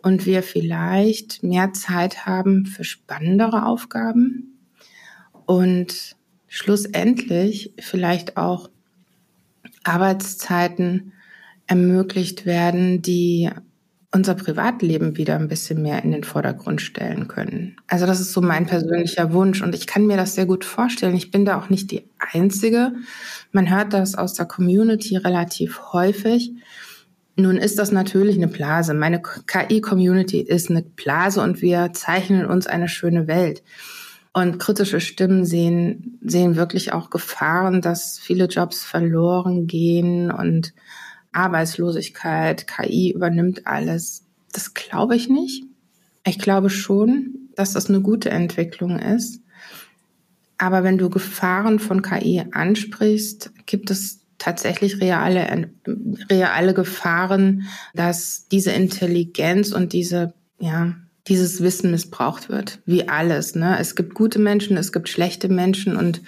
und 0.03 0.27
wir 0.27 0.43
vielleicht 0.43 1.43
mehr 1.43 1.73
Zeit 1.73 2.27
haben 2.27 2.67
für 2.67 2.85
spannendere 2.85 3.67
Aufgaben 3.67 4.59
und 5.47 6.17
schlussendlich 6.49 7.75
vielleicht 7.79 8.37
auch 8.37 8.71
Arbeitszeiten 9.85 11.13
ermöglicht 11.67 12.45
werden, 12.47 13.03
die 13.03 13.51
unser 14.13 14.35
Privatleben 14.35 15.17
wieder 15.17 15.37
ein 15.37 15.49
bisschen 15.49 15.83
mehr 15.83 16.03
in 16.03 16.11
den 16.11 16.25
Vordergrund 16.25 16.81
stellen 16.81 17.29
können. 17.29 17.77
Also 17.87 18.07
das 18.07 18.21
ist 18.21 18.33
so 18.33 18.41
mein 18.41 18.67
persönlicher 18.67 19.33
Wunsch 19.33 19.63
und 19.63 19.75
ich 19.75 19.87
kann 19.87 20.07
mir 20.07 20.17
das 20.17 20.35
sehr 20.35 20.47
gut 20.47 20.65
vorstellen. 20.65 21.15
Ich 21.15 21.31
bin 21.31 21.45
da 21.45 21.59
auch 21.59 21.71
nicht 21.71 21.91
die 21.93 22.05
Einzige. 22.19 22.93
Man 23.53 23.71
hört 23.71 23.93
das 23.93 24.17
aus 24.17 24.35
der 24.35 24.47
Community 24.47 25.17
relativ 25.17 25.93
häufig. 25.93 26.53
Nun 27.37 27.57
ist 27.57 27.79
das 27.79 27.93
natürlich 27.93 28.37
eine 28.37 28.49
Blase. 28.49 28.95
Meine 28.95 29.23
KI-Community 29.23 30.41
ist 30.41 30.71
eine 30.71 30.83
Blase 30.83 31.41
und 31.41 31.63
wir 31.63 31.93
zeichnen 31.93 32.47
uns 32.47 32.67
eine 32.67 32.89
schöne 32.89 33.29
Welt. 33.29 33.63
Und 34.33 34.59
kritische 34.59 35.01
Stimmen 35.01 35.45
sehen, 35.45 36.19
sehen 36.25 36.57
wirklich 36.57 36.93
auch 36.93 37.11
Gefahren, 37.11 37.81
dass 37.81 38.19
viele 38.19 38.47
Jobs 38.47 38.85
verloren 38.85 39.67
gehen 39.67 40.31
und 40.31 40.73
Arbeitslosigkeit, 41.33 42.67
KI 42.67 43.13
übernimmt 43.13 43.67
alles. 43.67 44.25
Das 44.53 44.75
glaube 44.75 45.17
ich 45.17 45.29
nicht. 45.29 45.65
Ich 46.27 46.39
glaube 46.39 46.71
schon, 46.71 47.49
dass 47.55 47.73
das 47.73 47.89
eine 47.89 48.01
gute 48.01 48.31
Entwicklung 48.31 48.99
ist. 48.99 49.41
Aber 50.59 50.85
wenn 50.85 50.99
du 50.99 51.09
Gefahren 51.09 51.79
von 51.79 52.03
KI 52.03 52.45
ansprichst, 52.53 53.53
gibt 53.67 53.91
es 53.91 54.21
tatsächlich 54.39 55.01
reale, 55.01 55.71
reale 56.29 56.75
Gefahren, 56.75 57.67
dass 57.95 58.47
diese 58.49 58.73
Intelligenz 58.73 59.73
und 59.73 59.93
diese, 59.93 60.35
ja, 60.59 60.95
dieses 61.29 61.63
Wissen 61.63 61.91
missbraucht 61.91 62.49
wird, 62.49 62.81
wie 62.87 63.09
alles. 63.09 63.55
Ne? 63.55 63.79
Es 63.79 63.95
gibt 63.95 64.15
gute 64.15 64.39
Menschen, 64.39 64.77
es 64.77 64.93
gibt 64.93 65.09
schlechte 65.09 65.49
Menschen 65.49 65.97
und 65.97 66.23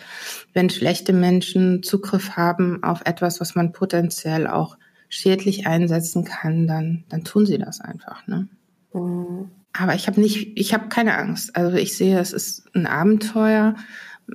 wenn 0.53 0.71
schlechte 0.71 1.13
Menschen 1.13 1.83
Zugriff 1.83 2.37
haben 2.37 2.83
auf 2.83 3.01
etwas, 3.05 3.41
was 3.41 3.55
man 3.55 3.73
potenziell 3.73 4.47
auch 4.47 4.77
schädlich 5.13 5.67
einsetzen 5.67 6.25
kann, 6.25 6.67
dann, 6.67 7.05
dann 7.11 7.23
tun 7.23 7.45
sie 7.45 7.59
das 7.59 7.83
einfach. 7.83 8.27
Ne? 8.27 8.49
Mhm. 8.95 9.51
Aber 9.75 9.95
ich 9.95 10.07
habe 10.07 10.19
nicht, 10.19 10.59
ich 10.59 10.73
habe 10.73 10.89
keine 10.89 11.19
Angst. 11.19 11.55
Also 11.55 11.77
ich 11.77 11.97
sehe, 11.97 12.19
es 12.19 12.33
ist 12.33 12.65
ein 12.75 12.87
Abenteuer. 12.87 13.75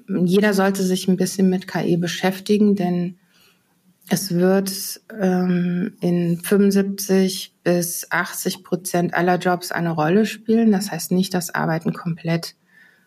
Jeder 0.07 0.53
sollte 0.53 0.83
sich 0.83 1.07
ein 1.07 1.17
bisschen 1.17 1.49
mit 1.49 1.67
KI 1.67 1.97
beschäftigen, 1.97 2.75
denn 2.75 3.17
es 4.07 4.35
wird 4.35 5.01
ähm, 5.19 5.93
in 5.99 6.41
75 6.41 7.55
bis 7.63 8.11
80 8.11 8.63
Prozent 8.63 9.13
aller 9.15 9.39
Jobs 9.39 9.71
eine 9.71 9.91
Rolle 9.91 10.27
spielen. 10.27 10.71
Das 10.71 10.91
heißt 10.91 11.11
nicht, 11.11 11.33
dass 11.33 11.55
Arbeiten 11.55 11.91
komplett 11.91 12.55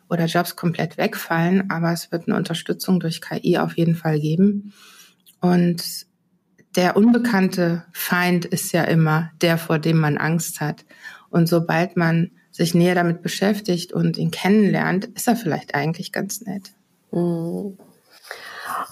oder 0.09 0.25
Jobs 0.27 0.57
komplett 0.57 0.99
wegfallen, 0.99 1.71
aber 1.71 1.93
es 1.93 2.11
wird 2.11 2.27
eine 2.27 2.37
Unterstützung 2.37 2.99
durch 2.99 3.21
KI 3.21 3.59
auf 3.59 3.77
jeden 3.77 3.95
Fall 3.95 4.19
geben. 4.19 4.73
Und 5.41 6.10
der 6.77 6.97
unbekannte 6.97 7.85
Feind 7.93 8.45
ist 8.45 8.73
ja 8.73 8.85
immer 8.85 9.31
der, 9.41 9.59
vor 9.59 9.79
dem 9.79 9.99
man 9.99 10.19
Angst 10.19 10.61
hat. 10.61 10.85
Und 11.31 11.49
sobald 11.49 11.97
man 11.97 12.31
sich 12.51 12.75
näher 12.75 12.95
damit 12.95 13.23
beschäftigt 13.23 13.93
und 13.93 14.19
ihn 14.19 14.31
kennenlernt, 14.31 15.07
ist 15.07 15.29
er 15.29 15.37
vielleicht 15.37 15.75
eigentlich 15.75 16.13
ganz 16.13 16.41
nett. 16.43 16.73
Mhm. 17.13 17.79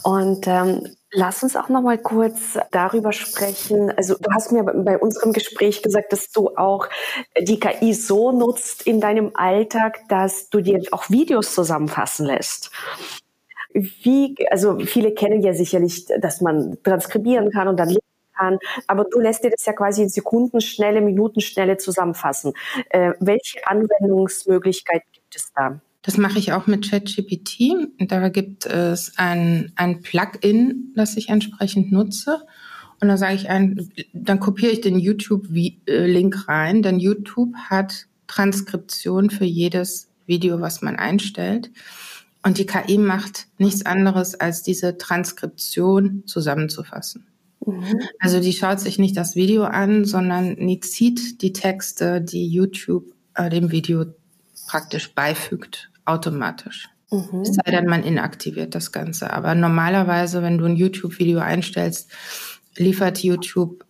Und 0.02 0.46
ähm, 0.46 0.96
lass 1.12 1.42
uns 1.42 1.56
auch 1.56 1.68
noch 1.68 1.82
mal 1.82 1.98
kurz 1.98 2.58
darüber 2.72 3.12
sprechen. 3.12 3.92
Also 3.96 4.16
du 4.20 4.30
hast 4.32 4.52
mir 4.52 4.64
bei 4.64 4.98
unserem 4.98 5.32
Gespräch 5.32 5.82
gesagt, 5.82 6.12
dass 6.12 6.30
du 6.30 6.56
auch 6.56 6.88
die 7.40 7.60
KI 7.60 7.94
so 7.94 8.32
nutzt 8.32 8.82
in 8.86 9.00
deinem 9.00 9.30
Alltag, 9.34 10.00
dass 10.08 10.50
du 10.50 10.60
dir 10.60 10.80
auch 10.90 11.10
Videos 11.10 11.54
zusammenfassen 11.54 12.26
lässt 12.26 12.70
wie, 13.72 14.34
also 14.50 14.78
viele 14.80 15.12
kennen 15.12 15.42
ja 15.42 15.52
sicherlich, 15.54 16.06
dass 16.20 16.40
man 16.40 16.78
transkribieren 16.82 17.50
kann 17.50 17.68
und 17.68 17.78
dann 17.78 17.88
lesen 17.88 18.00
kann, 18.36 18.58
aber 18.86 19.04
du 19.04 19.20
lässt 19.20 19.44
dir 19.44 19.50
das 19.50 19.66
ja 19.66 19.72
quasi 19.72 20.02
in 20.02 20.08
Sekundenschnelle, 20.08 21.00
Minutenschnelle 21.00 21.76
zusammenfassen. 21.76 22.52
Äh, 22.90 23.12
welche 23.20 23.66
Anwendungsmöglichkeit 23.66 25.02
gibt 25.12 25.36
es 25.36 25.52
da? 25.54 25.80
Das 26.02 26.16
mache 26.16 26.38
ich 26.38 26.52
auch 26.52 26.66
mit 26.66 26.88
ChatGPT. 26.88 27.74
Da 27.98 28.28
gibt 28.28 28.64
es 28.66 29.12
ein, 29.16 29.72
ein 29.76 30.00
Plugin, 30.00 30.92
das 30.96 31.16
ich 31.16 31.28
entsprechend 31.28 31.92
nutze. 31.92 32.46
Und 33.00 33.08
dann 33.08 33.18
sage 33.18 33.34
ich 33.34 33.48
ein, 33.48 33.90
dann 34.12 34.40
kopiere 34.40 34.72
ich 34.72 34.80
den 34.80 34.98
YouTube-Link 34.98 36.48
rein, 36.48 36.82
denn 36.82 36.98
YouTube 36.98 37.54
hat 37.68 38.06
Transkription 38.26 39.30
für 39.30 39.44
jedes 39.44 40.10
Video, 40.26 40.60
was 40.60 40.82
man 40.82 40.96
einstellt. 40.96 41.70
Und 42.42 42.58
die 42.58 42.66
KI 42.66 42.98
macht 42.98 43.46
nichts 43.58 43.84
anderes, 43.84 44.34
als 44.34 44.62
diese 44.62 44.96
Transkription 44.96 46.22
zusammenzufassen. 46.26 47.26
Mhm. 47.66 48.00
Also 48.20 48.40
die 48.40 48.52
schaut 48.52 48.80
sich 48.80 48.98
nicht 48.98 49.16
das 49.16 49.34
Video 49.36 49.64
an, 49.64 50.04
sondern 50.04 50.56
die 50.56 50.80
zieht 50.80 51.42
die 51.42 51.52
Texte, 51.52 52.20
die 52.20 52.48
YouTube 52.48 53.12
äh, 53.34 53.50
dem 53.50 53.70
Video 53.70 54.06
praktisch 54.68 55.14
beifügt, 55.14 55.90
automatisch. 56.04 56.88
Mhm. 57.10 57.40
Es 57.40 57.54
sei 57.54 57.70
denn, 57.70 57.86
man 57.86 58.04
inaktiviert 58.04 58.74
das 58.74 58.92
Ganze. 58.92 59.32
Aber 59.32 59.54
normalerweise, 59.54 60.42
wenn 60.42 60.58
du 60.58 60.66
ein 60.66 60.76
YouTube-Video 60.76 61.40
einstellst, 61.40 62.10
liefert 62.76 63.22
YouTube 63.22 63.84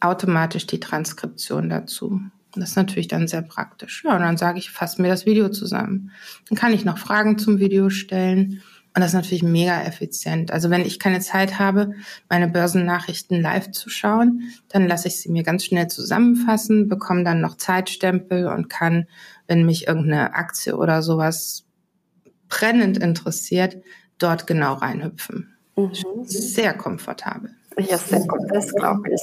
automatisch 0.00 0.66
die 0.66 0.80
Transkription 0.80 1.70
dazu. 1.70 2.20
Das 2.56 2.70
ist 2.70 2.76
natürlich 2.76 3.08
dann 3.08 3.28
sehr 3.28 3.42
praktisch. 3.42 4.02
Ja, 4.04 4.14
und 4.14 4.22
dann 4.22 4.36
sage 4.36 4.58
ich, 4.58 4.70
fasse 4.70 5.02
mir 5.02 5.08
das 5.08 5.26
Video 5.26 5.48
zusammen. 5.48 6.10
Dann 6.48 6.58
kann 6.58 6.72
ich 6.72 6.84
noch 6.84 6.98
Fragen 6.98 7.38
zum 7.38 7.58
Video 7.58 7.90
stellen. 7.90 8.62
Und 8.96 9.00
das 9.00 9.08
ist 9.08 9.14
natürlich 9.14 9.42
mega 9.42 9.82
effizient. 9.82 10.52
Also 10.52 10.70
wenn 10.70 10.82
ich 10.82 11.00
keine 11.00 11.18
Zeit 11.18 11.58
habe, 11.58 11.94
meine 12.28 12.46
Börsennachrichten 12.46 13.40
live 13.42 13.72
zu 13.72 13.90
schauen, 13.90 14.52
dann 14.68 14.86
lasse 14.86 15.08
ich 15.08 15.20
sie 15.20 15.32
mir 15.32 15.42
ganz 15.42 15.64
schnell 15.64 15.88
zusammenfassen, 15.88 16.88
bekomme 16.88 17.24
dann 17.24 17.40
noch 17.40 17.56
Zeitstempel 17.56 18.46
und 18.46 18.70
kann, 18.70 19.06
wenn 19.48 19.66
mich 19.66 19.88
irgendeine 19.88 20.34
Aktie 20.34 20.76
oder 20.76 21.02
sowas 21.02 21.66
brennend 22.48 22.98
interessiert, 22.98 23.78
dort 24.18 24.46
genau 24.46 24.74
reinhüpfen. 24.74 25.56
Mhm. 25.76 25.92
Sehr 26.24 26.72
komfortabel. 26.74 27.50
Ja, 27.78 27.98
sehr 27.98 28.20
gut, 28.20 28.40
das 28.50 28.72
glaube 28.72 29.10
ich. 29.10 29.22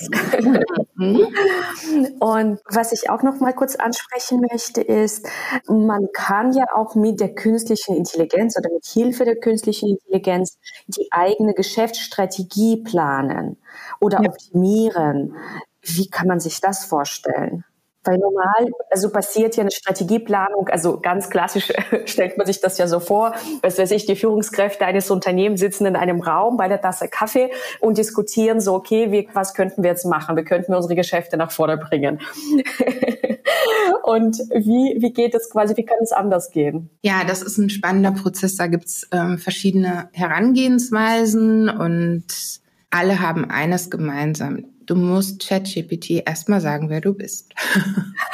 Und 2.20 2.60
was 2.66 2.92
ich 2.92 3.10
auch 3.10 3.24
noch 3.24 3.40
mal 3.40 3.54
kurz 3.54 3.76
ansprechen 3.76 4.42
möchte, 4.52 4.82
ist, 4.82 5.28
man 5.68 6.10
kann 6.14 6.52
ja 6.54 6.66
auch 6.74 6.96
mit 6.96 7.20
der 7.20 7.34
künstlichen 7.34 7.96
Intelligenz 7.96 8.58
oder 8.58 8.70
mit 8.72 8.86
Hilfe 8.86 9.26
der 9.26 9.38
künstlichen 9.38 9.90
Intelligenz 9.90 10.58
die 10.88 11.08
eigene 11.12 11.54
Geschäftsstrategie 11.54 12.84
planen 12.84 13.58
oder 14.00 14.22
ja. 14.22 14.30
optimieren. 14.30 15.36
Wie 15.82 16.10
kann 16.10 16.28
man 16.28 16.40
sich 16.40 16.62
das 16.62 16.86
vorstellen? 16.86 17.64
Weil 18.04 18.18
normal, 18.18 18.72
also 18.90 19.12
passiert 19.12 19.56
ja 19.56 19.62
eine 19.62 19.70
Strategieplanung, 19.70 20.70
also 20.70 21.00
ganz 21.00 21.30
klassisch 21.30 21.72
stellt 22.06 22.36
man 22.36 22.48
sich 22.48 22.60
das 22.60 22.80
ja 22.80 22.88
so 22.88 23.00
vor, 23.00 23.36
was 23.62 23.78
weiß 23.78 23.92
ich, 23.92 24.08
die 24.08 24.16
Führungskräfte 24.16 24.86
eines 24.86 25.12
Unternehmens 25.12 25.60
sitzen 25.60 25.86
in 25.86 25.96
einem 25.96 26.22
Raum 26.22 26.58
bei 26.58 26.68
der 26.68 26.82
Tasse 26.82 27.08
Kaffee 27.10 27.52
und 27.80 28.00
diskutieren 28.00 28.60
so, 28.60 28.74
okay, 28.74 29.12
wie, 29.12 29.30
was 29.34 29.54
könnten 29.54 29.84
wir 29.84 29.92
jetzt 29.92 30.06
machen? 30.06 30.36
Wie 30.36 30.44
könnten 30.44 30.72
wir 30.72 30.78
unsere 30.78 30.96
Geschäfte 30.96 31.38
nach 31.38 31.52
vorne 31.52 31.78
bringen? 31.78 32.20
und 34.04 34.38
wie, 34.50 35.00
wie 35.00 35.14
geht 35.14 35.36
es 35.36 35.52
quasi, 35.52 35.78
wie 35.78 35.86
kann 35.86 36.00
es 36.02 36.12
anders 36.12 36.50
gehen? 36.50 36.90
Ja, 37.04 37.24
das 37.24 37.44
ist 37.44 37.60
ein 37.60 37.70
spannender 37.70 38.12
Prozess. 38.12 38.56
Da 38.56 38.66
gibt's 38.66 39.08
ähm, 39.12 39.38
verschiedene 39.38 40.10
Herangehensweisen 40.14 41.70
und 41.70 42.26
alle 42.90 43.20
haben 43.20 43.50
eines 43.50 43.90
gemeinsam 43.90 44.66
Du 44.86 44.96
musst 44.96 45.48
ChatGPT 45.48 46.24
erstmal 46.26 46.62
sagen, 46.62 46.90
wer 46.90 47.02
du 47.02 47.14
bist. 47.14 47.54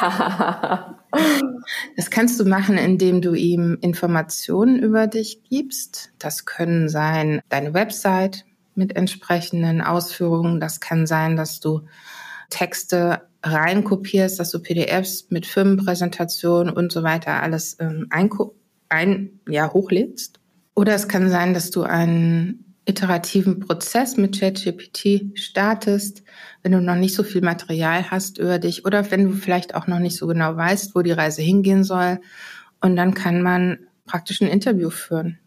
das 1.96 2.10
kannst 2.10 2.40
du 2.40 2.44
machen, 2.44 2.78
indem 2.78 3.20
du 3.20 3.34
ihm 3.34 3.78
Informationen 3.80 4.78
über 4.78 5.06
dich 5.06 5.42
gibst. 5.48 6.10
Das 6.18 6.46
können 6.46 6.88
sein 6.88 7.40
deine 7.48 7.74
Website 7.74 8.44
mit 8.74 8.96
entsprechenden 8.96 9.80
Ausführungen. 9.82 10.60
Das 10.60 10.80
kann 10.80 11.06
sein, 11.06 11.36
dass 11.36 11.60
du 11.60 11.82
Texte 12.50 13.22
reinkopierst, 13.42 14.40
dass 14.40 14.50
du 14.50 14.60
PDFs 14.60 15.26
mit 15.30 15.46
Firmenpräsentationen 15.46 16.72
und 16.72 16.92
so 16.92 17.02
weiter 17.02 17.42
alles 17.42 17.76
ähm, 17.80 18.06
ein, 18.10 18.30
ein, 18.88 19.40
ja, 19.48 19.72
hochlädst. 19.72 20.40
Oder 20.74 20.94
es 20.94 21.08
kann 21.08 21.28
sein, 21.28 21.54
dass 21.54 21.70
du 21.70 21.82
einen 21.82 22.67
iterativen 22.88 23.60
Prozess 23.60 24.16
mit 24.16 24.40
ChatGPT 24.40 25.38
startest, 25.38 26.22
wenn 26.62 26.72
du 26.72 26.80
noch 26.80 26.94
nicht 26.94 27.14
so 27.14 27.22
viel 27.22 27.42
Material 27.42 28.10
hast 28.10 28.38
über 28.38 28.58
dich 28.58 28.86
oder 28.86 29.10
wenn 29.10 29.24
du 29.24 29.32
vielleicht 29.32 29.74
auch 29.74 29.86
noch 29.86 29.98
nicht 29.98 30.16
so 30.16 30.26
genau 30.26 30.56
weißt, 30.56 30.94
wo 30.94 31.02
die 31.02 31.12
Reise 31.12 31.42
hingehen 31.42 31.84
soll. 31.84 32.18
Und 32.80 32.96
dann 32.96 33.12
kann 33.12 33.42
man 33.42 33.78
praktisch 34.06 34.40
ein 34.40 34.48
Interview 34.48 34.88
führen, 34.88 35.38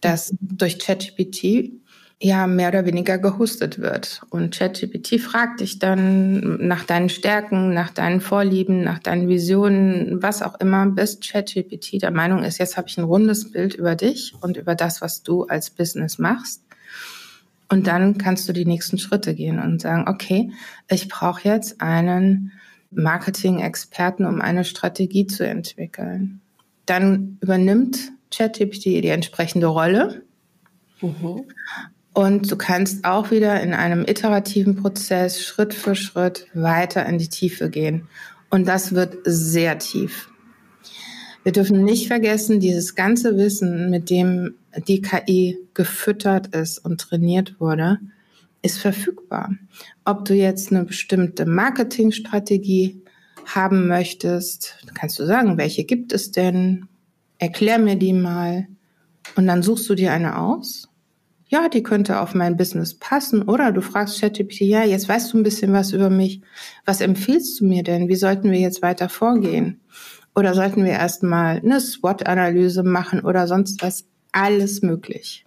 das 0.00 0.34
durch 0.40 0.78
ChatGPT 0.78 1.81
ja 2.22 2.46
mehr 2.46 2.68
oder 2.68 2.86
weniger 2.86 3.18
gehostet 3.18 3.80
wird. 3.80 4.22
Und 4.30 4.56
ChatGPT 4.56 5.20
fragt 5.20 5.60
dich 5.60 5.78
dann 5.80 6.66
nach 6.66 6.84
deinen 6.84 7.08
Stärken, 7.08 7.74
nach 7.74 7.90
deinen 7.90 8.20
Vorlieben, 8.20 8.82
nach 8.84 9.00
deinen 9.00 9.28
Visionen, 9.28 10.22
was 10.22 10.40
auch 10.42 10.58
immer, 10.60 10.86
bis 10.86 11.18
ChatGPT 11.20 12.00
der 12.00 12.12
Meinung 12.12 12.44
ist, 12.44 12.58
jetzt 12.58 12.76
habe 12.76 12.88
ich 12.88 12.96
ein 12.96 13.04
rundes 13.04 13.50
Bild 13.50 13.74
über 13.74 13.96
dich 13.96 14.34
und 14.40 14.56
über 14.56 14.74
das, 14.74 15.00
was 15.00 15.22
du 15.22 15.44
als 15.44 15.70
Business 15.70 16.18
machst. 16.18 16.62
Und 17.68 17.86
dann 17.86 18.18
kannst 18.18 18.48
du 18.48 18.52
die 18.52 18.66
nächsten 18.66 18.98
Schritte 18.98 19.34
gehen 19.34 19.58
und 19.58 19.80
sagen, 19.80 20.04
okay, 20.06 20.52
ich 20.88 21.08
brauche 21.08 21.48
jetzt 21.48 21.80
einen 21.80 22.52
Marketing-Experten, 22.90 24.26
um 24.26 24.40
eine 24.40 24.64
Strategie 24.64 25.26
zu 25.26 25.46
entwickeln. 25.46 26.40
Dann 26.86 27.38
übernimmt 27.40 27.98
ChatGPT 28.30 28.84
die 28.84 29.08
entsprechende 29.08 29.66
Rolle. 29.66 30.22
Mhm. 31.00 31.46
Und 32.14 32.50
du 32.50 32.56
kannst 32.56 33.04
auch 33.04 33.30
wieder 33.30 33.60
in 33.62 33.72
einem 33.72 34.04
iterativen 34.06 34.76
Prozess 34.76 35.42
Schritt 35.42 35.72
für 35.72 35.94
Schritt 35.94 36.46
weiter 36.52 37.06
in 37.06 37.18
die 37.18 37.28
Tiefe 37.28 37.70
gehen. 37.70 38.08
Und 38.50 38.68
das 38.68 38.94
wird 38.94 39.16
sehr 39.24 39.78
tief. 39.78 40.28
Wir 41.42 41.52
dürfen 41.52 41.84
nicht 41.84 42.08
vergessen, 42.08 42.60
dieses 42.60 42.94
ganze 42.94 43.36
Wissen, 43.36 43.90
mit 43.90 44.10
dem 44.10 44.54
die 44.86 45.00
KI 45.00 45.58
gefüttert 45.74 46.54
ist 46.54 46.78
und 46.78 47.00
trainiert 47.00 47.58
wurde, 47.58 47.98
ist 48.60 48.78
verfügbar. 48.78 49.54
Ob 50.04 50.24
du 50.24 50.34
jetzt 50.34 50.70
eine 50.70 50.84
bestimmte 50.84 51.46
Marketingstrategie 51.46 53.02
haben 53.46 53.88
möchtest, 53.88 54.76
kannst 54.94 55.18
du 55.18 55.26
sagen, 55.26 55.56
welche 55.58 55.84
gibt 55.84 56.12
es 56.12 56.30
denn? 56.30 56.86
Erklär 57.38 57.78
mir 57.78 57.96
die 57.96 58.12
mal. 58.12 58.68
Und 59.34 59.46
dann 59.46 59.62
suchst 59.62 59.88
du 59.88 59.94
dir 59.94 60.12
eine 60.12 60.38
aus 60.38 60.91
ja, 61.52 61.68
die 61.68 61.82
könnte 61.82 62.18
auf 62.18 62.34
mein 62.34 62.56
Business 62.56 62.94
passen. 62.94 63.42
Oder 63.42 63.72
du 63.72 63.82
fragst 63.82 64.18
ChatGPT, 64.18 64.62
ja, 64.62 64.84
jetzt 64.84 65.06
weißt 65.06 65.32
du 65.32 65.38
ein 65.38 65.42
bisschen 65.42 65.74
was 65.74 65.92
über 65.92 66.08
mich. 66.08 66.40
Was 66.86 67.02
empfiehlst 67.02 67.60
du 67.60 67.66
mir 67.66 67.82
denn? 67.82 68.08
Wie 68.08 68.16
sollten 68.16 68.50
wir 68.50 68.58
jetzt 68.58 68.80
weiter 68.80 69.10
vorgehen? 69.10 69.78
Oder 70.34 70.54
sollten 70.54 70.82
wir 70.82 70.92
erstmal 70.92 71.58
eine 71.58 71.78
SWOT-Analyse 71.78 72.82
machen 72.84 73.20
oder 73.20 73.46
sonst 73.46 73.82
was? 73.82 74.06
Alles 74.32 74.80
möglich. 74.80 75.44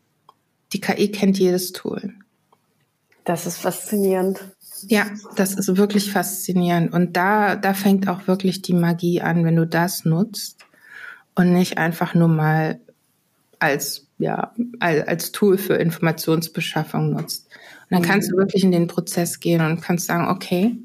Die 0.73 0.79
KI 0.79 1.09
kennt 1.09 1.39
jedes 1.39 1.71
Tool. 1.71 2.13
Das 3.23 3.47
ist 3.47 3.57
faszinierend. 3.57 4.39
Ja, 4.87 5.07
das 5.35 5.55
ist 5.55 5.75
wirklich 5.75 6.11
faszinierend. 6.11 6.93
Und 6.93 7.17
da, 7.17 7.55
da 7.55 7.73
fängt 7.73 8.07
auch 8.07 8.27
wirklich 8.27 8.61
die 8.61 8.73
Magie 8.73 9.21
an, 9.21 9.43
wenn 9.43 9.55
du 9.55 9.65
das 9.65 10.05
nutzt 10.05 10.67
und 11.33 11.51
nicht 11.51 11.79
einfach 11.79 12.13
nur 12.13 12.27
mal 12.27 12.79
als 13.57 14.04
ja, 14.17 14.54
als 14.80 15.32
Tool 15.32 15.58
für 15.58 15.75
Informationsbeschaffung 15.75 17.12
nutzt. 17.12 17.47
Und 17.89 17.97
dann 17.97 18.01
kannst 18.01 18.32
du 18.32 18.36
mhm. 18.36 18.39
wirklich 18.39 18.63
in 18.63 18.71
den 18.71 18.88
Prozess 18.88 19.39
gehen 19.39 19.62
und 19.62 19.82
kannst 19.82 20.08
sagen, 20.08 20.28
okay, 20.28 20.78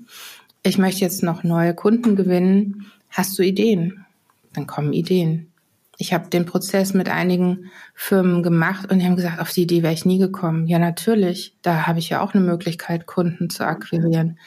ich 0.62 0.78
möchte 0.78 1.00
jetzt 1.00 1.22
noch 1.22 1.42
neue 1.42 1.74
Kunden 1.74 2.16
gewinnen. 2.16 2.86
Hast 3.08 3.38
du 3.38 3.42
Ideen? 3.42 4.04
Dann 4.52 4.66
kommen 4.66 4.92
Ideen. 4.92 5.50
Ich 5.96 6.12
habe 6.14 6.28
den 6.28 6.46
Prozess 6.46 6.94
mit 6.94 7.08
einigen 7.08 7.70
Firmen 7.94 8.42
gemacht 8.42 8.90
und 8.90 8.98
die 8.98 9.04
haben 9.04 9.16
gesagt, 9.16 9.38
auf 9.38 9.52
die 9.52 9.62
Idee 9.62 9.82
wäre 9.82 9.92
ich 9.92 10.06
nie 10.06 10.18
gekommen. 10.18 10.66
Ja, 10.66 10.78
natürlich. 10.78 11.56
Da 11.62 11.86
habe 11.86 11.98
ich 11.98 12.08
ja 12.08 12.22
auch 12.22 12.34
eine 12.34 12.42
Möglichkeit, 12.42 13.06
Kunden 13.06 13.50
zu 13.50 13.66
akquirieren. 13.66 14.38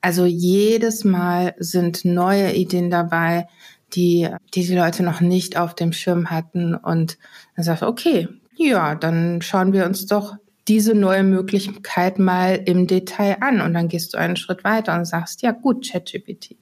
Also 0.00 0.26
jedes 0.26 1.04
Mal 1.04 1.54
sind 1.58 2.04
neue 2.04 2.52
Ideen 2.52 2.90
dabei, 2.90 3.48
die, 3.94 4.28
die 4.54 4.66
die 4.66 4.74
Leute 4.74 5.02
noch 5.02 5.20
nicht 5.20 5.56
auf 5.56 5.74
dem 5.74 5.92
Schirm 5.92 6.30
hatten. 6.30 6.74
Und 6.74 7.18
dann 7.56 7.64
sagst 7.64 7.82
du, 7.82 7.86
okay, 7.86 8.28
ja, 8.56 8.94
dann 8.94 9.42
schauen 9.42 9.72
wir 9.72 9.86
uns 9.86 10.06
doch 10.06 10.36
diese 10.68 10.94
neue 10.94 11.22
Möglichkeit 11.22 12.18
mal 12.18 12.54
im 12.64 12.86
Detail 12.86 13.38
an. 13.40 13.60
Und 13.60 13.74
dann 13.74 13.88
gehst 13.88 14.14
du 14.14 14.18
einen 14.18 14.36
Schritt 14.36 14.64
weiter 14.64 14.94
und 14.94 15.04
sagst, 15.04 15.42
ja 15.42 15.52
gut, 15.52 15.88
ChatGPT. 15.90 16.56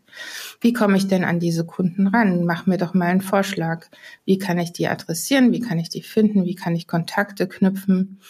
Wie 0.60 0.72
komme 0.72 0.96
ich 0.96 1.06
denn 1.08 1.24
an 1.24 1.40
diese 1.40 1.64
Kunden 1.64 2.08
ran? 2.08 2.44
Mach 2.44 2.66
mir 2.66 2.78
doch 2.78 2.94
mal 2.94 3.06
einen 3.06 3.20
Vorschlag. 3.20 3.86
Wie 4.24 4.38
kann 4.38 4.58
ich 4.58 4.72
die 4.72 4.88
adressieren? 4.88 5.52
Wie 5.52 5.60
kann 5.60 5.78
ich 5.78 5.88
die 5.88 6.02
finden? 6.02 6.44
Wie 6.44 6.54
kann 6.54 6.74
ich 6.74 6.86
Kontakte 6.86 7.46
knüpfen? 7.48 8.20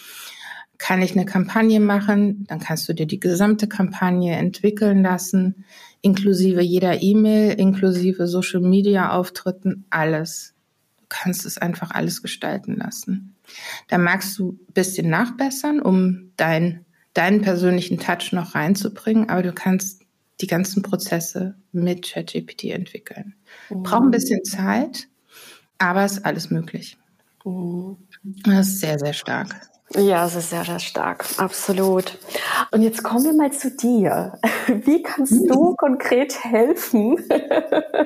Kann 0.83 1.01
ich 1.01 1.13
eine 1.13 1.27
Kampagne 1.27 1.79
machen? 1.79 2.45
Dann 2.49 2.59
kannst 2.59 2.89
du 2.89 2.93
dir 2.93 3.07
die 3.07 3.21
gesamte 3.21 3.69
Kampagne 3.69 4.35
entwickeln 4.35 5.03
lassen 5.03 5.65
inklusive 6.03 6.61
jeder 6.61 7.01
E-Mail, 7.01 7.59
inklusive 7.59 8.27
Social 8.27 8.61
Media 8.61 9.13
Auftritten, 9.13 9.87
alles. 9.89 10.55
Du 10.99 11.05
kannst 11.09 11.47
es 11.47 11.57
einfach 11.57 11.93
alles 11.93 12.23
gestalten 12.23 12.77
lassen. 12.77 13.37
Da 13.89 13.99
magst 13.99 14.39
du 14.39 14.53
ein 14.53 14.73
bisschen 14.75 15.09
nachbessern, 15.09 15.81
um 15.81 16.33
dein, 16.37 16.85
deinen 17.15 17.41
persönlichen 17.41 17.99
Touch 17.99 18.33
noch 18.33 18.55
reinzubringen, 18.55 19.31
aber 19.31 19.43
du 19.43 19.53
kannst 19.53 20.03
die 20.41 20.47
ganzen 20.47 20.83
Prozesse 20.83 21.55
mit 21.71 22.05
ChatGPT 22.05 22.65
entwickeln. 22.65 23.35
Mhm. 23.71 23.85
Braucht 23.85 24.03
ein 24.03 24.11
bisschen 24.11 24.45
Zeit, 24.45 25.09
aber 25.79 26.05
es 26.05 26.13
ist 26.15 26.27
alles 26.27 26.51
möglich. 26.51 26.99
Mhm. 27.45 27.97
Das 28.45 28.69
ist 28.69 28.81
sehr, 28.81 28.99
sehr 28.99 29.13
stark. 29.13 29.72
Ja, 29.97 30.27
es 30.27 30.35
ist 30.35 30.51
sehr, 30.51 30.65
sehr 30.65 30.79
stark. 30.79 31.25
Absolut. 31.37 32.19
Und 32.71 32.83
jetzt 32.83 33.03
kommen 33.03 33.25
wir 33.25 33.35
mal 33.35 33.53
zu 33.53 33.71
dir. 33.71 34.39
Wie 34.67 35.03
kannst 35.03 35.33
du 35.33 35.71
mhm. 35.71 35.77
konkret 35.77 36.43
helfen, 36.45 37.19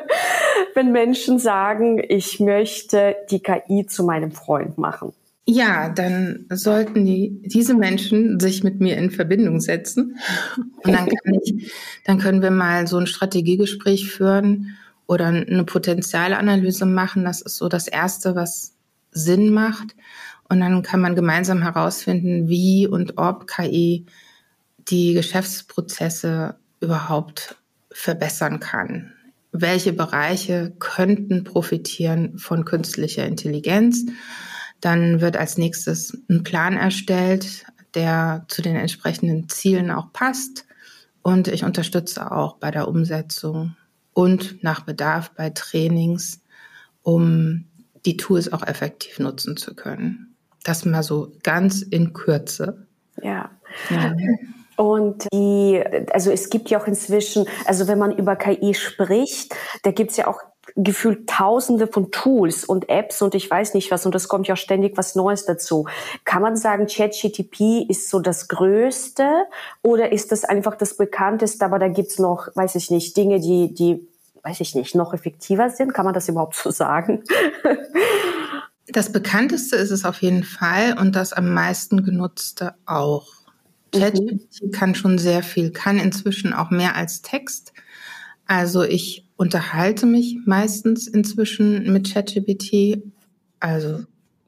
wenn 0.74 0.92
Menschen 0.92 1.38
sagen, 1.38 2.02
ich 2.06 2.40
möchte 2.40 3.16
die 3.30 3.40
KI 3.40 3.86
zu 3.86 4.04
meinem 4.04 4.32
Freund 4.32 4.78
machen? 4.78 5.12
Ja, 5.48 5.90
dann 5.90 6.46
sollten 6.50 7.04
die, 7.04 7.40
diese 7.44 7.74
Menschen 7.74 8.40
sich 8.40 8.64
mit 8.64 8.80
mir 8.80 8.96
in 8.96 9.12
Verbindung 9.12 9.60
setzen. 9.60 10.18
Und 10.82 10.92
dann 10.92 11.08
ich, 11.44 11.72
dann 12.04 12.18
können 12.18 12.42
wir 12.42 12.50
mal 12.50 12.88
so 12.88 12.98
ein 12.98 13.06
Strategiegespräch 13.06 14.10
führen 14.10 14.76
oder 15.06 15.26
eine 15.26 15.62
Potenzialanalyse 15.62 16.84
machen. 16.84 17.24
Das 17.24 17.42
ist 17.42 17.58
so 17.58 17.68
das 17.68 17.86
erste, 17.86 18.34
was 18.34 18.74
Sinn 19.12 19.52
macht. 19.52 19.94
Und 20.48 20.60
dann 20.60 20.82
kann 20.82 21.00
man 21.00 21.16
gemeinsam 21.16 21.62
herausfinden, 21.62 22.48
wie 22.48 22.86
und 22.86 23.18
ob 23.18 23.46
KI 23.46 24.06
die 24.88 25.14
Geschäftsprozesse 25.14 26.56
überhaupt 26.80 27.56
verbessern 27.90 28.60
kann. 28.60 29.12
Welche 29.52 29.92
Bereiche 29.92 30.72
könnten 30.78 31.44
profitieren 31.44 32.38
von 32.38 32.64
künstlicher 32.64 33.26
Intelligenz? 33.26 34.04
Dann 34.80 35.20
wird 35.20 35.36
als 35.36 35.56
nächstes 35.56 36.16
ein 36.28 36.42
Plan 36.42 36.76
erstellt, 36.76 37.64
der 37.94 38.44
zu 38.48 38.62
den 38.62 38.76
entsprechenden 38.76 39.48
Zielen 39.48 39.90
auch 39.90 40.12
passt. 40.12 40.66
Und 41.22 41.48
ich 41.48 41.64
unterstütze 41.64 42.30
auch 42.30 42.58
bei 42.58 42.70
der 42.70 42.86
Umsetzung 42.86 43.74
und 44.12 44.62
nach 44.62 44.80
Bedarf 44.82 45.32
bei 45.34 45.50
Trainings, 45.50 46.42
um 47.02 47.64
die 48.04 48.16
Tools 48.16 48.52
auch 48.52 48.62
effektiv 48.62 49.18
nutzen 49.18 49.56
zu 49.56 49.74
können. 49.74 50.25
Das 50.66 50.84
mal 50.84 51.04
so 51.04 51.30
ganz 51.44 51.80
in 51.80 52.12
Kürze. 52.12 52.86
Ja. 53.22 53.50
ja. 53.88 54.16
Und 54.76 55.28
die, 55.32 55.80
also 56.12 56.32
es 56.32 56.50
gibt 56.50 56.70
ja 56.70 56.80
auch 56.80 56.88
inzwischen, 56.88 57.46
also 57.66 57.86
wenn 57.86 58.00
man 58.00 58.10
über 58.10 58.34
KI 58.34 58.74
spricht, 58.74 59.54
da 59.84 59.92
gibt 59.92 60.10
es 60.10 60.16
ja 60.16 60.26
auch 60.26 60.40
gefühlt 60.74 61.28
tausende 61.28 61.86
von 61.86 62.10
Tools 62.10 62.64
und 62.64 62.88
Apps 62.88 63.22
und 63.22 63.36
ich 63.36 63.48
weiß 63.48 63.74
nicht 63.74 63.92
was 63.92 64.06
und 64.06 64.14
es 64.16 64.26
kommt 64.26 64.48
ja 64.48 64.56
ständig 64.56 64.96
was 64.96 65.14
Neues 65.14 65.44
dazu. 65.44 65.86
Kann 66.24 66.42
man 66.42 66.56
sagen, 66.56 66.88
ChatGTP 66.88 67.86
ist 67.88 68.10
so 68.10 68.18
das 68.18 68.48
Größte 68.48 69.46
oder 69.82 70.10
ist 70.10 70.32
das 70.32 70.44
einfach 70.44 70.74
das 70.74 70.96
Bekannteste, 70.96 71.64
aber 71.64 71.78
da 71.78 71.86
gibt's 71.86 72.18
noch, 72.18 72.48
weiß 72.56 72.74
ich 72.74 72.90
nicht, 72.90 73.16
Dinge, 73.16 73.38
die, 73.38 73.72
die, 73.72 74.08
weiß 74.42 74.60
ich 74.60 74.74
nicht, 74.74 74.96
noch 74.96 75.14
effektiver 75.14 75.70
sind? 75.70 75.94
Kann 75.94 76.04
man 76.04 76.14
das 76.14 76.28
überhaupt 76.28 76.56
so 76.56 76.70
sagen? 76.70 77.22
Das 78.88 79.12
bekannteste 79.12 79.76
ist 79.76 79.90
es 79.90 80.04
auf 80.04 80.22
jeden 80.22 80.44
Fall 80.44 80.96
und 80.98 81.16
das 81.16 81.32
am 81.32 81.52
meisten 81.52 82.04
genutzte 82.04 82.74
auch. 82.86 83.26
Mhm. 83.94 84.00
ChatGPT 84.00 84.62
mhm. 84.62 84.70
kann 84.72 84.94
schon 84.94 85.18
sehr 85.18 85.42
viel, 85.42 85.70
kann 85.70 85.98
inzwischen 85.98 86.52
auch 86.52 86.70
mehr 86.70 86.96
als 86.96 87.22
Text. 87.22 87.72
Also 88.46 88.82
ich 88.84 89.26
unterhalte 89.36 90.06
mich 90.06 90.38
meistens 90.46 91.06
inzwischen 91.06 91.92
mit 91.92 92.12
ChatGPT. 92.12 93.02
Also 93.60 94.04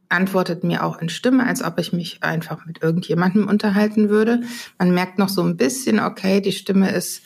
antwortet 0.08 0.64
mir 0.64 0.84
auch 0.84 0.98
in 0.98 1.08
Stimme, 1.08 1.46
als 1.46 1.62
ob 1.62 1.78
ich 1.78 1.92
mich 1.92 2.22
einfach 2.22 2.64
mit 2.66 2.82
irgendjemandem 2.82 3.46
unterhalten 3.46 4.08
würde. 4.08 4.42
Man 4.78 4.94
merkt 4.94 5.18
noch 5.18 5.28
so 5.28 5.42
ein 5.42 5.56
bisschen, 5.56 6.00
okay, 6.00 6.40
die 6.40 6.52
Stimme 6.52 6.90
ist, 6.90 7.22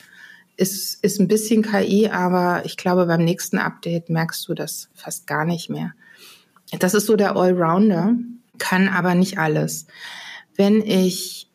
ist, 0.56 1.02
ist 1.04 1.20
ein 1.20 1.28
bisschen 1.28 1.62
KI, 1.62 2.08
aber 2.08 2.62
ich 2.64 2.76
glaube, 2.76 3.06
beim 3.06 3.24
nächsten 3.24 3.58
Update 3.58 4.10
merkst 4.10 4.48
du 4.48 4.54
das 4.54 4.88
fast 4.94 5.26
gar 5.26 5.44
nicht 5.44 5.70
mehr. 5.70 5.92
Das 6.78 6.94
ist 6.94 7.06
so 7.06 7.16
der 7.16 7.36
Allrounder, 7.36 8.14
kann 8.58 8.88
aber 8.88 9.14
nicht 9.14 9.38
alles. 9.38 9.86
Wenn 10.56 10.82
ich 10.82 11.48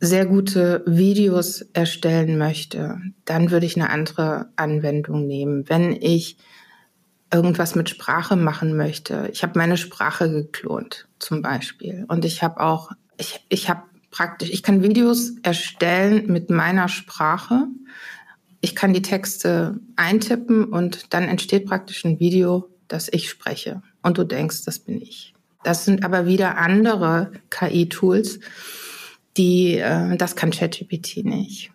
sehr 0.00 0.26
gute 0.26 0.82
Videos 0.86 1.62
erstellen 1.72 2.38
möchte, 2.38 3.00
dann 3.24 3.50
würde 3.50 3.66
ich 3.66 3.76
eine 3.76 3.90
andere 3.90 4.48
Anwendung 4.56 5.26
nehmen. 5.26 5.68
Wenn 5.68 5.92
ich 5.92 6.36
irgendwas 7.32 7.74
mit 7.74 7.88
Sprache 7.88 8.36
machen 8.36 8.76
möchte, 8.76 9.28
ich 9.32 9.42
habe 9.42 9.58
meine 9.58 9.76
Sprache 9.76 10.30
geklont 10.30 11.08
zum 11.18 11.42
Beispiel 11.42 12.04
und 12.08 12.24
ich 12.24 12.42
habe 12.42 12.60
auch, 12.60 12.92
ich, 13.16 13.44
ich 13.48 13.68
habe 13.68 13.82
praktisch, 14.10 14.50
ich 14.50 14.62
kann 14.62 14.82
Videos 14.82 15.32
erstellen 15.42 16.26
mit 16.28 16.50
meiner 16.50 16.88
Sprache. 16.88 17.66
Ich 18.60 18.76
kann 18.76 18.94
die 18.94 19.02
Texte 19.02 19.80
eintippen 19.96 20.64
und 20.64 21.12
dann 21.12 21.24
entsteht 21.24 21.66
praktisch 21.66 22.04
ein 22.04 22.20
Video, 22.20 22.70
das 22.88 23.08
ich 23.12 23.28
spreche. 23.28 23.82
Und 24.04 24.18
du 24.18 24.24
denkst, 24.24 24.64
das 24.64 24.78
bin 24.78 25.02
ich. 25.02 25.34
Das 25.64 25.84
sind 25.84 26.04
aber 26.04 26.26
wieder 26.26 26.58
andere 26.58 27.32
KI-Tools, 27.50 28.38
die, 29.36 29.78
äh, 29.78 30.16
das 30.16 30.36
kann 30.36 30.50
ChatGPT 30.50 31.24
nicht. 31.24 31.72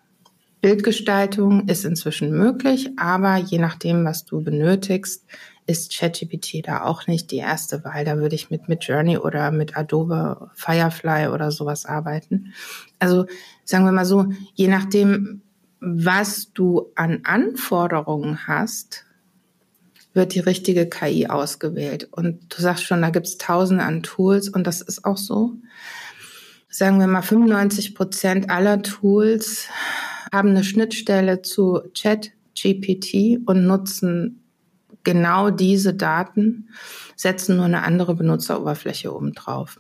Bildgestaltung 0.62 1.68
ist 1.68 1.86
inzwischen 1.86 2.32
möglich, 2.32 2.92
aber 2.98 3.38
je 3.38 3.58
nachdem, 3.58 4.06
was 4.06 4.26
du 4.26 4.42
benötigst, 4.42 5.26
ist 5.66 5.98
ChatGPT 5.98 6.68
da 6.68 6.84
auch 6.84 7.08
nicht 7.08 7.32
die 7.32 7.38
erste 7.38 7.84
Wahl. 7.84 8.06
Da 8.06 8.18
würde 8.18 8.36
ich 8.36 8.50
mit 8.50 8.70
Midjourney 8.70 9.18
oder 9.18 9.52
mit 9.52 9.76
Adobe 9.76 10.52
Firefly 10.54 11.30
oder 11.30 11.52
sowas 11.52 11.86
arbeiten. 11.86 12.54
Also 13.00 13.26
sagen 13.66 13.86
wir 13.86 13.92
mal 13.92 14.06
so, 14.06 14.28
je 14.54 14.68
nachdem, 14.68 15.42
was 15.80 16.52
du 16.54 16.92
an 16.96 17.22
Anforderungen 17.24 18.48
hast, 18.48 19.06
wird 20.14 20.34
die 20.34 20.40
richtige 20.40 20.88
KI 20.88 21.28
ausgewählt. 21.28 22.08
Und 22.12 22.56
du 22.56 22.62
sagst 22.62 22.84
schon, 22.86 23.02
da 23.02 23.10
gibt 23.10 23.28
es 23.28 23.38
tausende 23.38 23.84
an 23.84 24.04
Tools 24.04 24.50
und 24.50 24.66
das 24.66 24.82
ist 24.82 25.06
auch 25.06 25.18
so 25.18 25.54
sagen 26.70 27.00
wir 27.00 27.08
mal 27.08 27.22
95 27.22 27.96
Prozent 27.96 28.50
aller 28.50 28.82
Tools 28.82 29.68
haben 30.32 30.50
eine 30.50 30.64
Schnittstelle 30.64 31.42
zu 31.42 31.82
Chat 31.94 32.32
GPT 32.56 33.40
und 33.46 33.66
nutzen 33.66 34.44
genau 35.04 35.50
diese 35.50 35.94
Daten, 35.94 36.70
setzen 37.16 37.58
nur 37.58 37.66
eine 37.66 37.84
andere 37.84 38.16
Benutzeroberfläche 38.16 39.14
obendrauf. 39.16 39.80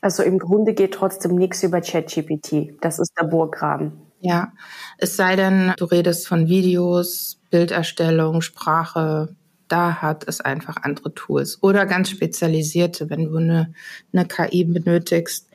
Also 0.00 0.22
im 0.22 0.38
Grunde 0.38 0.74
geht 0.74 0.94
trotzdem 0.94 1.36
nichts 1.36 1.62
über 1.62 1.80
ChatGPT. 1.80 2.74
Das 2.80 2.98
ist 2.98 3.12
der 3.18 3.26
Burggraben. 3.26 3.92
Ja, 4.24 4.52
es 4.98 5.16
sei 5.16 5.34
denn, 5.34 5.74
du 5.76 5.84
redest 5.84 6.28
von 6.28 6.46
Videos, 6.46 7.40
Bilderstellung, 7.50 8.40
Sprache. 8.40 9.34
Da 9.66 9.96
hat 9.96 10.28
es 10.28 10.40
einfach 10.40 10.76
andere 10.82 11.12
Tools 11.12 11.60
oder 11.60 11.86
ganz 11.86 12.10
spezialisierte, 12.10 13.10
wenn 13.10 13.24
du 13.24 13.36
eine, 13.36 13.74
eine 14.12 14.26
KI 14.26 14.64
benötigst, 14.64 15.48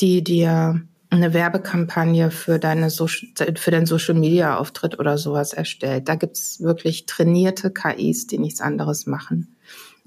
die 0.00 0.24
dir 0.24 0.82
eine 1.10 1.34
Werbekampagne 1.34 2.32
für 2.32 2.58
deine 2.58 2.90
Social, 2.90 3.28
für 3.56 3.70
deinen 3.70 3.86
Social 3.86 4.14
Media 4.14 4.58
Auftritt 4.58 4.98
oder 4.98 5.16
sowas 5.16 5.52
erstellt. 5.52 6.08
Da 6.08 6.16
gibt's 6.16 6.60
wirklich 6.60 7.06
trainierte 7.06 7.70
KIs, 7.70 8.26
die 8.26 8.38
nichts 8.38 8.60
anderes 8.60 9.06
machen. 9.06 9.56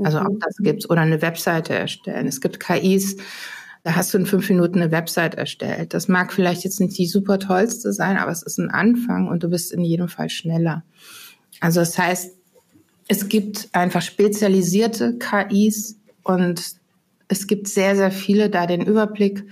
Also 0.04 0.20
mhm. 0.20 0.28
auch 0.28 0.40
das 0.42 0.58
gibt's 0.58 0.90
oder 0.90 1.02
eine 1.02 1.22
Webseite 1.22 1.74
erstellen. 1.74 2.28
Es 2.28 2.42
gibt 2.42 2.60
KIs, 2.60 3.16
da 3.84 3.96
hast 3.96 4.14
du 4.14 4.18
in 4.18 4.26
fünf 4.26 4.50
Minuten 4.50 4.82
eine 4.82 4.92
Website 4.92 5.36
erstellt. 5.36 5.94
Das 5.94 6.08
mag 6.08 6.32
vielleicht 6.32 6.64
jetzt 6.64 6.80
nicht 6.80 6.98
die 6.98 7.06
super 7.06 7.38
tollste 7.38 7.92
sein, 7.92 8.18
aber 8.18 8.32
es 8.32 8.42
ist 8.42 8.58
ein 8.58 8.72
Anfang 8.72 9.28
und 9.28 9.44
du 9.44 9.50
bist 9.50 9.74
in 9.74 9.84
jedem 9.84 10.08
Fall 10.08 10.30
schneller. 10.30 10.84
Also 11.60 11.82
das 11.82 11.98
heißt, 11.98 12.34
es 13.10 13.28
gibt 13.28 13.70
einfach 13.74 14.02
spezialisierte 14.02 15.18
KIs 15.18 15.98
und 16.24 16.76
es 17.28 17.48
gibt 17.48 17.68
sehr, 17.68 17.96
sehr 17.96 18.12
viele 18.12 18.50
da 18.50 18.66
den 18.66 18.86
Überblick 18.86 19.46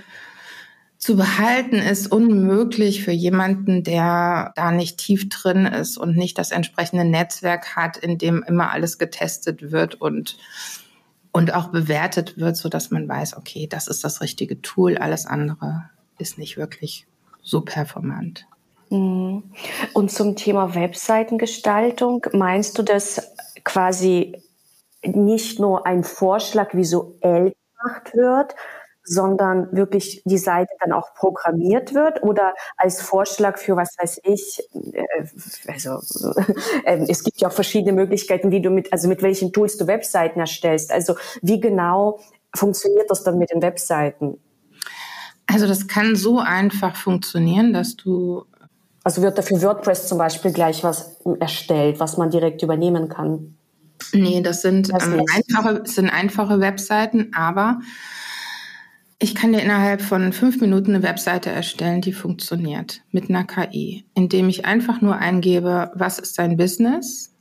zu 1.02 1.17
behalten 1.17 1.78
ist 1.78 2.12
unmöglich 2.12 3.04
für 3.04 3.12
jemanden, 3.12 3.84
der 3.84 4.54
da 4.56 4.72
nicht 4.72 5.00
tief 5.00 5.30
drin 5.30 5.65
ist 5.65 5.98
und 5.98 6.15
nicht 6.15 6.38
das 6.38 6.52
entsprechende 6.52 7.04
Netzwerk 7.04 7.76
hat, 7.76 7.98
in 7.98 8.20
dem 8.20 8.44
immer 8.48 8.70
alles 8.70 9.00
getestet 9.00 9.72
wird 9.72 9.96
und 9.96 10.38
und 11.32 11.54
auch 11.54 11.67
bewertet 11.67 12.38
wird, 12.38 12.58
so 12.58 12.70
dass 12.70 12.91
man 12.91 13.08
weiß, 13.08 13.38
okay, 13.38 13.67
das 13.67 13.88
ist 13.88 14.04
das 14.04 14.22
richtige 14.22 14.62
Tool, 14.62 14.98
alles 14.98 15.26
andere 15.26 15.89
ist 16.17 16.38
nicht 16.38 16.58
wirklich 16.58 17.08
so 17.41 17.62
performant. 17.62 18.46
Mhm. 18.89 19.44
Und 19.94 20.12
zum 20.12 20.36
Thema 20.36 20.76
Webseitengestaltung, 20.76 22.26
meinst 22.34 22.78
du, 22.78 22.84
dass 22.84 23.34
quasi 23.63 24.41
nicht 25.04 25.60
nur 25.60 25.88
ein 25.88 26.04
Vorschlag 26.04 26.74
visuell 26.74 27.54
gemacht 27.78 28.13
wird, 28.13 28.56
sondern 29.04 29.68
wirklich 29.72 30.22
die 30.26 30.38
Seite 30.38 30.72
dann 30.80 30.92
auch 30.92 31.14
programmiert 31.16 31.94
wird 31.94 32.24
oder 32.24 32.54
als 32.78 33.02
Vorschlag 33.02 33.58
für 33.58 33.76
was 33.76 33.96
weiß 34.00 34.22
ich, 34.24 34.64
äh, 34.94 35.26
also 35.68 36.00
äh, 36.86 37.06
es 37.08 37.24
gibt 37.24 37.42
ja 37.42 37.48
auch 37.48 37.54
verschiedene 37.54 37.94
Möglichkeiten, 37.94 38.52
wie 38.52 38.62
du 38.62 38.70
mit, 38.70 38.92
also 38.94 39.08
mit 39.08 39.22
welchen 39.22 39.52
Tools 39.52 39.78
du 39.78 39.88
Webseiten 39.88 40.40
erstellst. 40.40 40.92
Also 40.92 41.16
wie 41.42 41.60
genau 41.60 42.20
funktioniert 42.56 43.10
das 43.10 43.24
dann 43.24 43.38
mit 43.38 43.52
den 43.52 43.62
Webseiten? 43.62 44.38
Also 45.48 45.68
das 45.68 45.88
kann 45.88 46.16
so 46.16 46.40
einfach 46.40 46.96
funktionieren, 46.96 47.74
dass 47.74 47.96
du 47.96 48.46
also 49.04 49.22
wird 49.22 49.38
dafür 49.38 49.62
WordPress 49.62 50.08
zum 50.08 50.18
Beispiel 50.18 50.52
gleich 50.52 50.84
was 50.84 51.18
erstellt, 51.40 52.00
was 52.00 52.18
man 52.18 52.30
direkt 52.30 52.62
übernehmen 52.62 53.10
kann? 53.10 53.56
Nee, 54.14 54.42
das 54.42 54.62
sind, 54.62 54.94
das 54.94 55.06
ähm, 55.08 55.24
einfache, 55.34 55.84
sind 55.86 56.10
einfache 56.10 56.60
Webseiten, 56.60 57.32
aber 57.34 57.80
ich 59.22 59.36
kann 59.36 59.54
dir 59.54 59.62
innerhalb 59.62 60.02
von 60.02 60.34
fünf 60.34 60.60
Minuten 60.62 60.96
eine 60.96 61.04
Webseite 61.04 61.52
erstellen, 61.52 62.02
die 62.02 62.12
funktioniert 62.12 63.04
mit 63.12 63.30
einer 63.30 63.44
KI, 63.44 64.04
indem 64.15 64.50
ich 64.50 64.65
einfach 64.65 65.00
nur 65.00 65.15
eingebe, 65.15 65.92
was 65.94 66.17
ist 66.17 66.40
dein 66.40 66.58
Business? 66.58 67.32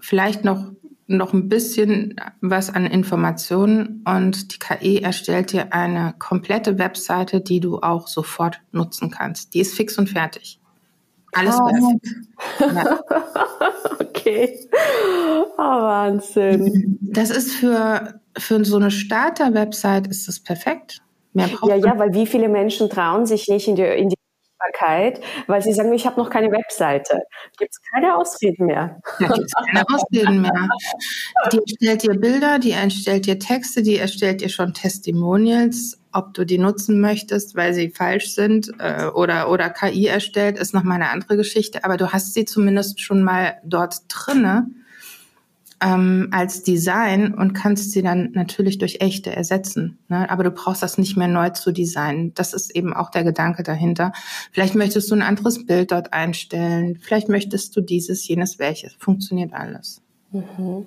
Vielleicht 0.00 0.42
noch, 0.42 0.72
noch 1.06 1.34
ein 1.34 1.50
bisschen 1.50 2.16
was 2.40 2.70
an 2.70 2.86
Informationen 2.86 4.02
und 4.06 4.54
die 4.54 4.58
KI 4.58 5.02
erstellt 5.02 5.52
dir 5.52 5.74
eine 5.74 6.14
komplette 6.18 6.78
Webseite, 6.78 7.42
die 7.42 7.60
du 7.60 7.80
auch 7.80 8.08
sofort 8.08 8.62
nutzen 8.72 9.10
kannst. 9.10 9.52
Die 9.52 9.60
ist 9.60 9.74
fix 9.74 9.98
und 9.98 10.08
fertig. 10.08 10.58
Alles 11.32 11.56
oh. 11.60 11.68
Ja. 12.60 13.00
okay. 14.00 14.58
Oh, 15.58 15.62
Wahnsinn. 15.62 16.98
Das 17.02 17.28
ist 17.28 17.52
für 17.52 18.21
für 18.36 18.64
so 18.64 18.76
eine 18.76 18.90
Starter-Website 18.90 20.06
ist 20.06 20.28
das 20.28 20.40
perfekt. 20.40 21.00
Mehr 21.32 21.48
ja, 21.66 21.76
ja, 21.76 21.98
weil 21.98 22.12
wie 22.12 22.26
viele 22.26 22.48
Menschen 22.48 22.90
trauen 22.90 23.24
sich 23.26 23.48
nicht 23.48 23.66
in 23.66 23.76
die, 23.76 23.82
in 23.82 24.08
die 24.10 24.16
weil 25.46 25.62
sie 25.62 25.72
sagen, 25.72 25.92
ich 25.92 26.06
habe 26.06 26.20
noch 26.20 26.30
keine 26.30 26.50
Webseite. 26.50 27.20
Gibt 27.58 27.72
es 27.72 27.80
keine 27.92 28.16
Ausreden 28.16 28.66
mehr. 28.66 29.00
Da 29.18 29.28
gibt 29.28 29.46
es 29.46 29.52
keine 29.52 29.84
Ausreden 29.94 30.40
mehr. 30.40 30.68
Die 31.52 31.58
erstellt 31.58 32.02
dir 32.02 32.18
Bilder, 32.18 32.58
die 32.58 32.72
erstellt 32.72 33.26
dir 33.26 33.38
Texte, 33.38 33.82
die 33.82 33.98
erstellt 33.98 34.40
dir 34.40 34.48
schon 34.48 34.72
Testimonials. 34.72 35.98
Ob 36.12 36.34
du 36.34 36.44
die 36.44 36.58
nutzen 36.58 37.00
möchtest, 37.00 37.56
weil 37.56 37.72
sie 37.72 37.90
falsch 37.90 38.34
sind 38.34 38.70
äh, 38.78 39.06
oder, 39.06 39.50
oder 39.50 39.70
KI 39.70 40.06
erstellt, 40.06 40.58
ist 40.58 40.74
noch 40.74 40.84
mal 40.84 40.96
eine 40.96 41.10
andere 41.10 41.36
Geschichte. 41.36 41.84
Aber 41.84 41.96
du 41.96 42.12
hast 42.12 42.34
sie 42.34 42.44
zumindest 42.44 43.00
schon 43.00 43.22
mal 43.22 43.58
dort 43.64 43.96
drinne 44.08 44.66
ähm, 45.82 46.28
als 46.30 46.62
Design 46.62 47.34
und 47.34 47.54
kannst 47.54 47.92
sie 47.92 48.02
dann 48.02 48.30
natürlich 48.32 48.78
durch 48.78 48.98
echte 49.00 49.34
ersetzen. 49.34 49.98
Ne? 50.08 50.30
Aber 50.30 50.44
du 50.44 50.50
brauchst 50.50 50.82
das 50.82 50.96
nicht 50.96 51.16
mehr 51.16 51.28
neu 51.28 51.50
zu 51.50 51.72
designen. 51.72 52.32
Das 52.34 52.54
ist 52.54 52.74
eben 52.74 52.94
auch 52.94 53.10
der 53.10 53.24
Gedanke 53.24 53.62
dahinter. 53.62 54.12
Vielleicht 54.52 54.74
möchtest 54.74 55.10
du 55.10 55.16
ein 55.16 55.22
anderes 55.22 55.66
Bild 55.66 55.90
dort 55.90 56.12
einstellen. 56.12 56.98
Vielleicht 57.00 57.28
möchtest 57.28 57.76
du 57.76 57.80
dieses, 57.80 58.26
jenes, 58.28 58.58
welches. 58.58 58.94
Funktioniert 58.98 59.52
alles. 59.52 60.00
Mhm. 60.30 60.86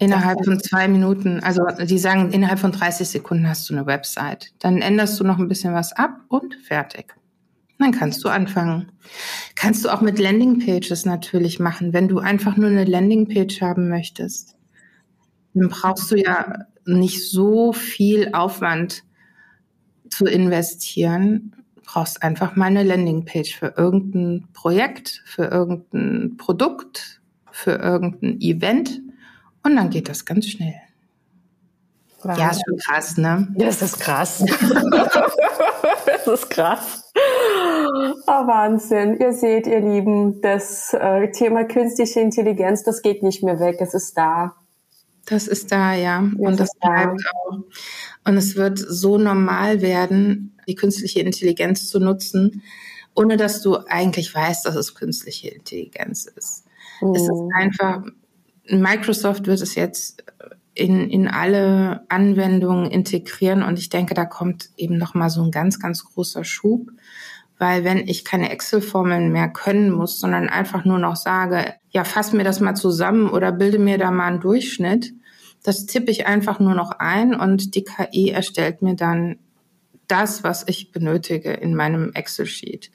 Innerhalb 0.00 0.44
von 0.44 0.60
zwei 0.60 0.86
Minuten, 0.86 1.40
also 1.40 1.66
die 1.84 1.98
sagen, 1.98 2.30
innerhalb 2.30 2.60
von 2.60 2.70
30 2.70 3.08
Sekunden 3.08 3.48
hast 3.48 3.68
du 3.68 3.74
eine 3.74 3.84
Website. 3.86 4.52
Dann 4.60 4.80
änderst 4.80 5.18
du 5.18 5.24
noch 5.24 5.38
ein 5.38 5.48
bisschen 5.48 5.74
was 5.74 5.92
ab 5.92 6.20
und 6.28 6.54
fertig. 6.54 7.17
Dann 7.78 7.92
kannst 7.92 8.24
du 8.24 8.28
anfangen. 8.28 8.90
Kannst 9.54 9.84
du 9.84 9.90
auch 9.90 10.00
mit 10.00 10.18
Landingpages 10.18 11.04
natürlich 11.04 11.60
machen, 11.60 11.92
wenn 11.92 12.08
du 12.08 12.18
einfach 12.18 12.56
nur 12.56 12.70
eine 12.70 12.84
Landingpage 12.84 13.60
haben 13.60 13.88
möchtest. 13.88 14.56
Dann 15.54 15.68
brauchst 15.68 16.10
du 16.10 16.16
ja 16.16 16.66
nicht 16.84 17.28
so 17.28 17.72
viel 17.72 18.34
Aufwand 18.34 19.04
zu 20.10 20.24
investieren. 20.26 21.54
Du 21.76 21.82
brauchst 21.84 22.22
einfach 22.22 22.56
mal 22.56 22.66
eine 22.66 22.82
Landingpage 22.82 23.56
für 23.56 23.74
irgendein 23.76 24.48
Projekt, 24.52 25.22
für 25.24 25.44
irgendein 25.44 26.36
Produkt, 26.36 27.20
für 27.52 27.72
irgendein 27.72 28.40
Event 28.40 29.00
und 29.62 29.76
dann 29.76 29.90
geht 29.90 30.08
das 30.08 30.24
ganz 30.24 30.46
schnell. 30.46 30.74
Wow. 32.22 32.36
Ja, 32.36 32.50
ist 32.50 32.62
schon 32.66 32.78
krass, 32.78 33.16
ne? 33.16 33.48
Ja, 33.56 33.66
das 33.66 33.82
ist 33.82 34.00
krass. 34.00 34.44
das 36.06 36.26
ist 36.26 36.50
krass. 36.50 37.07
Oh, 38.26 38.46
Wahnsinn. 38.46 39.18
Ihr 39.18 39.32
seht, 39.32 39.66
ihr 39.66 39.80
Lieben, 39.80 40.40
das 40.42 40.92
äh, 40.92 41.30
Thema 41.30 41.64
künstliche 41.64 42.20
Intelligenz, 42.20 42.82
das 42.82 43.02
geht 43.02 43.22
nicht 43.22 43.42
mehr 43.42 43.58
weg. 43.58 43.76
Es 43.80 43.94
ist 43.94 44.16
da. 44.16 44.54
Das 45.26 45.46
ist 45.46 45.72
da, 45.72 45.94
ja. 45.94 46.22
Es 46.22 46.38
und 46.38 46.60
das 46.60 46.70
bleibt 46.78 47.20
da. 47.24 47.30
auch. 47.30 47.58
Und 48.24 48.36
es 48.36 48.56
wird 48.56 48.78
so 48.78 49.18
normal 49.18 49.80
werden, 49.80 50.58
die 50.66 50.74
künstliche 50.74 51.20
Intelligenz 51.20 51.88
zu 51.88 52.00
nutzen, 52.00 52.62
ohne 53.14 53.36
dass 53.36 53.62
du 53.62 53.78
eigentlich 53.88 54.34
weißt, 54.34 54.66
dass 54.66 54.76
es 54.76 54.94
künstliche 54.94 55.48
Intelligenz 55.48 56.26
ist. 56.26 56.64
Mhm. 57.00 57.14
Es 57.14 57.22
ist 57.22 57.30
mhm. 57.30 57.50
einfach, 57.54 58.02
Microsoft 58.68 59.46
wird 59.46 59.60
es 59.60 59.74
jetzt 59.74 60.22
in, 60.78 61.10
in 61.10 61.28
alle 61.28 62.04
Anwendungen 62.08 62.90
integrieren 62.90 63.62
und 63.62 63.78
ich 63.78 63.88
denke, 63.88 64.14
da 64.14 64.24
kommt 64.24 64.70
eben 64.76 64.96
noch 64.96 65.14
mal 65.14 65.30
so 65.30 65.42
ein 65.42 65.50
ganz, 65.50 65.78
ganz 65.80 66.04
großer 66.04 66.44
Schub 66.44 66.90
weil 67.58 67.84
wenn 67.84 68.06
ich 68.06 68.24
keine 68.24 68.50
Excel-Formeln 68.50 69.32
mehr 69.32 69.48
können 69.48 69.90
muss, 69.90 70.20
sondern 70.20 70.48
einfach 70.48 70.84
nur 70.84 70.98
noch 70.98 71.16
sage, 71.16 71.74
ja, 71.90 72.04
fass 72.04 72.32
mir 72.32 72.44
das 72.44 72.60
mal 72.60 72.74
zusammen 72.74 73.28
oder 73.28 73.52
bilde 73.52 73.78
mir 73.78 73.98
da 73.98 74.10
mal 74.10 74.28
einen 74.28 74.40
Durchschnitt, 74.40 75.12
das 75.64 75.86
tippe 75.86 76.10
ich 76.10 76.26
einfach 76.26 76.60
nur 76.60 76.74
noch 76.74 76.92
ein 76.92 77.34
und 77.34 77.74
die 77.74 77.84
KI 77.84 78.30
erstellt 78.30 78.80
mir 78.80 78.94
dann 78.94 79.38
das, 80.06 80.44
was 80.44 80.66
ich 80.68 80.92
benötige 80.92 81.52
in 81.52 81.74
meinem 81.74 82.12
Excel-Sheet. 82.12 82.90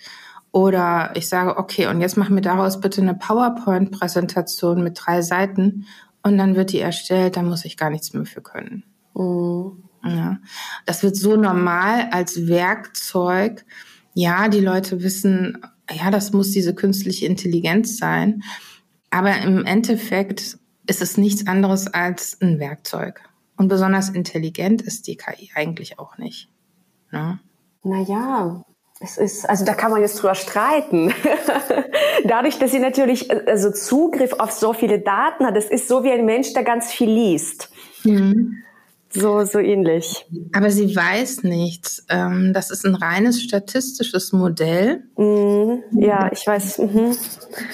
Oder 0.51 1.11
ich 1.15 1.27
sage, 1.27 1.57
okay, 1.57 1.87
und 1.87 1.99
jetzt 1.99 2.15
mach 2.15 2.29
mir 2.29 2.41
daraus 2.41 2.79
bitte 2.79 3.01
eine 3.01 3.15
PowerPoint-Präsentation 3.15 4.83
mit 4.83 4.99
drei 5.03 5.21
Seiten 5.21 5.85
und 6.23 6.37
dann 6.37 6.55
wird 6.55 6.71
die 6.71 6.79
erstellt, 6.79 7.37
da 7.37 7.43
muss 7.43 7.65
ich 7.65 7.77
gar 7.77 7.89
nichts 7.89 8.13
mehr 8.13 8.25
für 8.25 8.41
können. 8.41 8.83
Mhm. 9.13 9.83
Ja. 10.05 10.39
Das 10.85 11.03
wird 11.03 11.15
so 11.15 11.35
normal 11.35 12.09
als 12.11 12.47
Werkzeug, 12.47 13.65
ja, 14.13 14.47
die 14.47 14.59
Leute 14.59 15.01
wissen, 15.01 15.65
ja, 15.89 16.11
das 16.11 16.33
muss 16.33 16.51
diese 16.51 16.75
künstliche 16.75 17.25
Intelligenz 17.25 17.97
sein. 17.97 18.43
Aber 19.09 19.37
im 19.41 19.65
Endeffekt 19.65 20.57
ist 20.87 21.01
es 21.01 21.17
nichts 21.17 21.47
anderes 21.47 21.87
als 21.87 22.39
ein 22.41 22.59
Werkzeug. 22.59 23.21
Und 23.55 23.67
besonders 23.67 24.09
intelligent 24.09 24.81
ist 24.81 25.07
die 25.07 25.17
KI 25.17 25.51
eigentlich 25.55 25.99
auch 25.99 26.17
nicht. 26.17 26.49
Ne? 27.11 27.39
Naja, 27.83 28.63
es 28.99 29.17
ist, 29.17 29.47
also 29.47 29.65
da 29.65 29.73
kann 29.73 29.91
man 29.91 30.01
jetzt 30.01 30.21
drüber 30.21 30.35
streiten. 30.35 31.13
Dadurch, 32.25 32.59
dass 32.59 32.71
sie 32.71 32.79
natürlich 32.79 33.29
also 33.47 33.71
Zugriff 33.71 34.33
auf 34.33 34.51
so 34.51 34.73
viele 34.73 34.99
Daten 34.99 35.45
hat, 35.45 35.57
es 35.57 35.69
ist 35.69 35.87
so 35.87 36.03
wie 36.03 36.11
ein 36.11 36.25
Mensch, 36.25 36.53
der 36.53 36.63
ganz 36.63 36.91
viel 36.91 37.09
liest. 37.09 37.69
Mhm. 38.03 38.63
So, 39.15 39.45
so 39.45 39.59
ähnlich. 39.59 40.25
Aber 40.53 40.71
sie 40.71 40.95
weiß 40.95 41.43
nichts. 41.43 42.03
Ähm, 42.09 42.51
das 42.51 42.71
ist 42.71 42.83
ein 42.83 42.95
reines 42.95 43.41
statistisches 43.41 44.33
Modell. 44.33 45.03
Mhm. 45.17 45.83
Ja, 45.91 46.31
ich 46.31 46.45
weiß. 46.47 46.79
Mhm. 46.79 47.15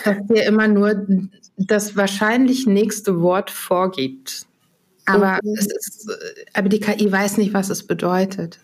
Das 0.04 0.18
dir 0.30 0.44
immer 0.44 0.68
nur 0.68 1.08
das 1.56 1.96
wahrscheinlich 1.96 2.68
nächste 2.68 3.22
Wort 3.22 3.52
vorgibt. 3.52 4.46
Aber, 5.06 5.40
mhm. 5.42 5.54
ist, 5.54 6.12
aber 6.54 6.68
die 6.68 6.82
KI 6.82 7.10
weiß 7.10 7.38
nicht, 7.38 7.54
was 7.54 7.70
es 7.70 7.88
bedeutet. 7.88 8.60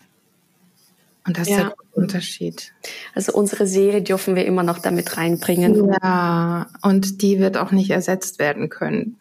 Und 1.26 1.38
das 1.38 1.48
ja. 1.48 1.56
ist 1.56 1.64
der 1.64 1.74
Unterschied. 1.92 2.72
Also 3.14 3.32
unsere 3.32 3.66
Seele 3.66 4.02
dürfen 4.02 4.36
wir 4.36 4.46
immer 4.46 4.62
noch 4.62 4.78
damit 4.78 5.16
reinbringen. 5.16 5.92
Ja, 6.02 6.68
und 6.82 7.22
die 7.22 7.40
wird 7.40 7.56
auch 7.56 7.72
nicht 7.72 7.90
ersetzt 7.90 8.38
werden 8.38 8.68
können. 8.68 9.16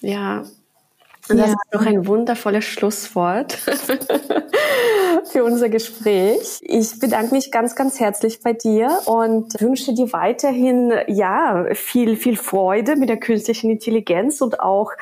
Ja, 0.00 0.44
und 1.28 1.38
das 1.38 1.48
ja. 1.48 1.54
ist 1.54 1.74
noch 1.74 1.86
ein 1.86 2.06
wundervolles 2.06 2.64
Schlusswort 2.64 3.52
für 5.32 5.42
unser 5.42 5.68
Gespräch. 5.68 6.60
Ich 6.62 7.00
bedanke 7.00 7.34
mich 7.34 7.50
ganz, 7.50 7.74
ganz 7.74 7.98
herzlich 7.98 8.40
bei 8.42 8.52
dir 8.52 9.00
und 9.06 9.60
wünsche 9.60 9.92
dir 9.92 10.12
weiterhin, 10.12 10.92
ja, 11.08 11.66
viel, 11.74 12.16
viel 12.16 12.36
Freude 12.36 12.94
mit 12.94 13.08
der 13.08 13.16
künstlichen 13.16 13.70
Intelligenz 13.70 14.40
und 14.40 14.60
auch, 14.60 14.92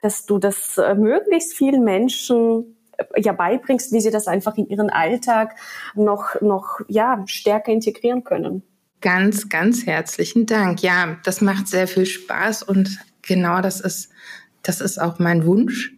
dass 0.00 0.24
du 0.24 0.38
das 0.38 0.78
äh, 0.78 0.94
möglichst 0.94 1.52
vielen 1.52 1.84
Menschen 1.84 2.73
ja 3.16 3.32
beibringst, 3.32 3.92
wie 3.92 4.00
sie 4.00 4.10
das 4.10 4.26
einfach 4.26 4.56
in 4.56 4.68
ihren 4.68 4.90
Alltag 4.90 5.56
noch, 5.94 6.40
noch, 6.40 6.80
ja, 6.88 7.22
stärker 7.26 7.72
integrieren 7.72 8.24
können. 8.24 8.62
Ganz, 9.00 9.48
ganz 9.48 9.86
herzlichen 9.86 10.46
Dank. 10.46 10.82
Ja, 10.82 11.18
das 11.24 11.40
macht 11.40 11.68
sehr 11.68 11.86
viel 11.86 12.06
Spaß 12.06 12.62
und 12.62 12.98
genau 13.22 13.60
das 13.60 13.80
ist 13.80 14.10
das 14.64 14.80
ist 14.80 15.00
auch 15.00 15.20
mein 15.20 15.46
Wunsch, 15.46 15.94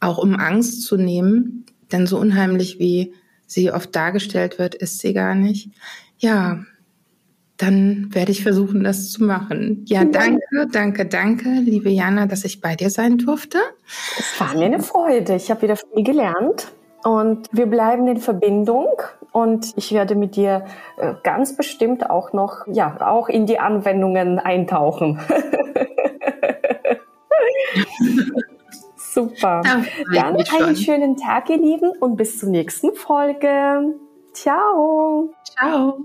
auch 0.00 0.18
um 0.18 0.36
Angst 0.36 0.82
zu 0.82 0.96
nehmen, 0.96 1.66
denn 1.92 2.06
so 2.06 2.18
unheimlich 2.18 2.78
wie 2.78 3.12
sie 3.46 3.70
oft 3.70 3.94
dargestellt 3.94 4.58
wird, 4.58 4.74
ist 4.74 5.00
sie 5.00 5.12
gar 5.12 5.34
nicht. 5.34 5.70
Ja, 6.18 6.64
dann 7.56 8.08
werde 8.12 8.32
ich 8.32 8.42
versuchen, 8.42 8.84
das 8.84 9.10
zu 9.10 9.24
machen. 9.24 9.84
Ja, 9.86 10.04
danke, 10.04 10.66
danke, 10.70 11.06
danke, 11.06 11.48
liebe 11.48 11.88
Jana, 11.90 12.26
dass 12.26 12.44
ich 12.44 12.60
bei 12.60 12.76
dir 12.76 12.90
sein 12.90 13.18
durfte. 13.18 13.58
Es 14.18 14.38
war 14.40 14.54
mir 14.54 14.66
eine 14.66 14.82
Freude. 14.82 15.36
Ich 15.36 15.50
habe 15.50 15.62
wieder 15.62 15.76
viel 15.76 16.04
gelernt 16.04 16.72
und 17.02 17.48
wir 17.52 17.66
bleiben 17.66 18.06
in 18.08 18.18
Verbindung 18.18 18.88
und 19.32 19.72
ich 19.76 19.92
werde 19.92 20.14
mit 20.14 20.36
dir 20.36 20.66
äh, 20.98 21.14
ganz 21.22 21.56
bestimmt 21.56 22.10
auch 22.10 22.32
noch, 22.32 22.66
ja, 22.66 22.96
auch 23.00 23.28
in 23.28 23.46
die 23.46 23.58
Anwendungen 23.58 24.38
eintauchen. 24.38 25.20
Super. 28.96 29.62
Dann 30.12 30.36
einen 30.36 30.76
schönen 30.76 31.16
Tag, 31.16 31.48
ihr 31.48 31.56
Lieben, 31.56 31.90
und 32.00 32.16
bis 32.16 32.38
zur 32.38 32.50
nächsten 32.50 32.94
Folge. 32.94 33.94
Ciao. 34.34 35.30
Ciao. 35.58 36.04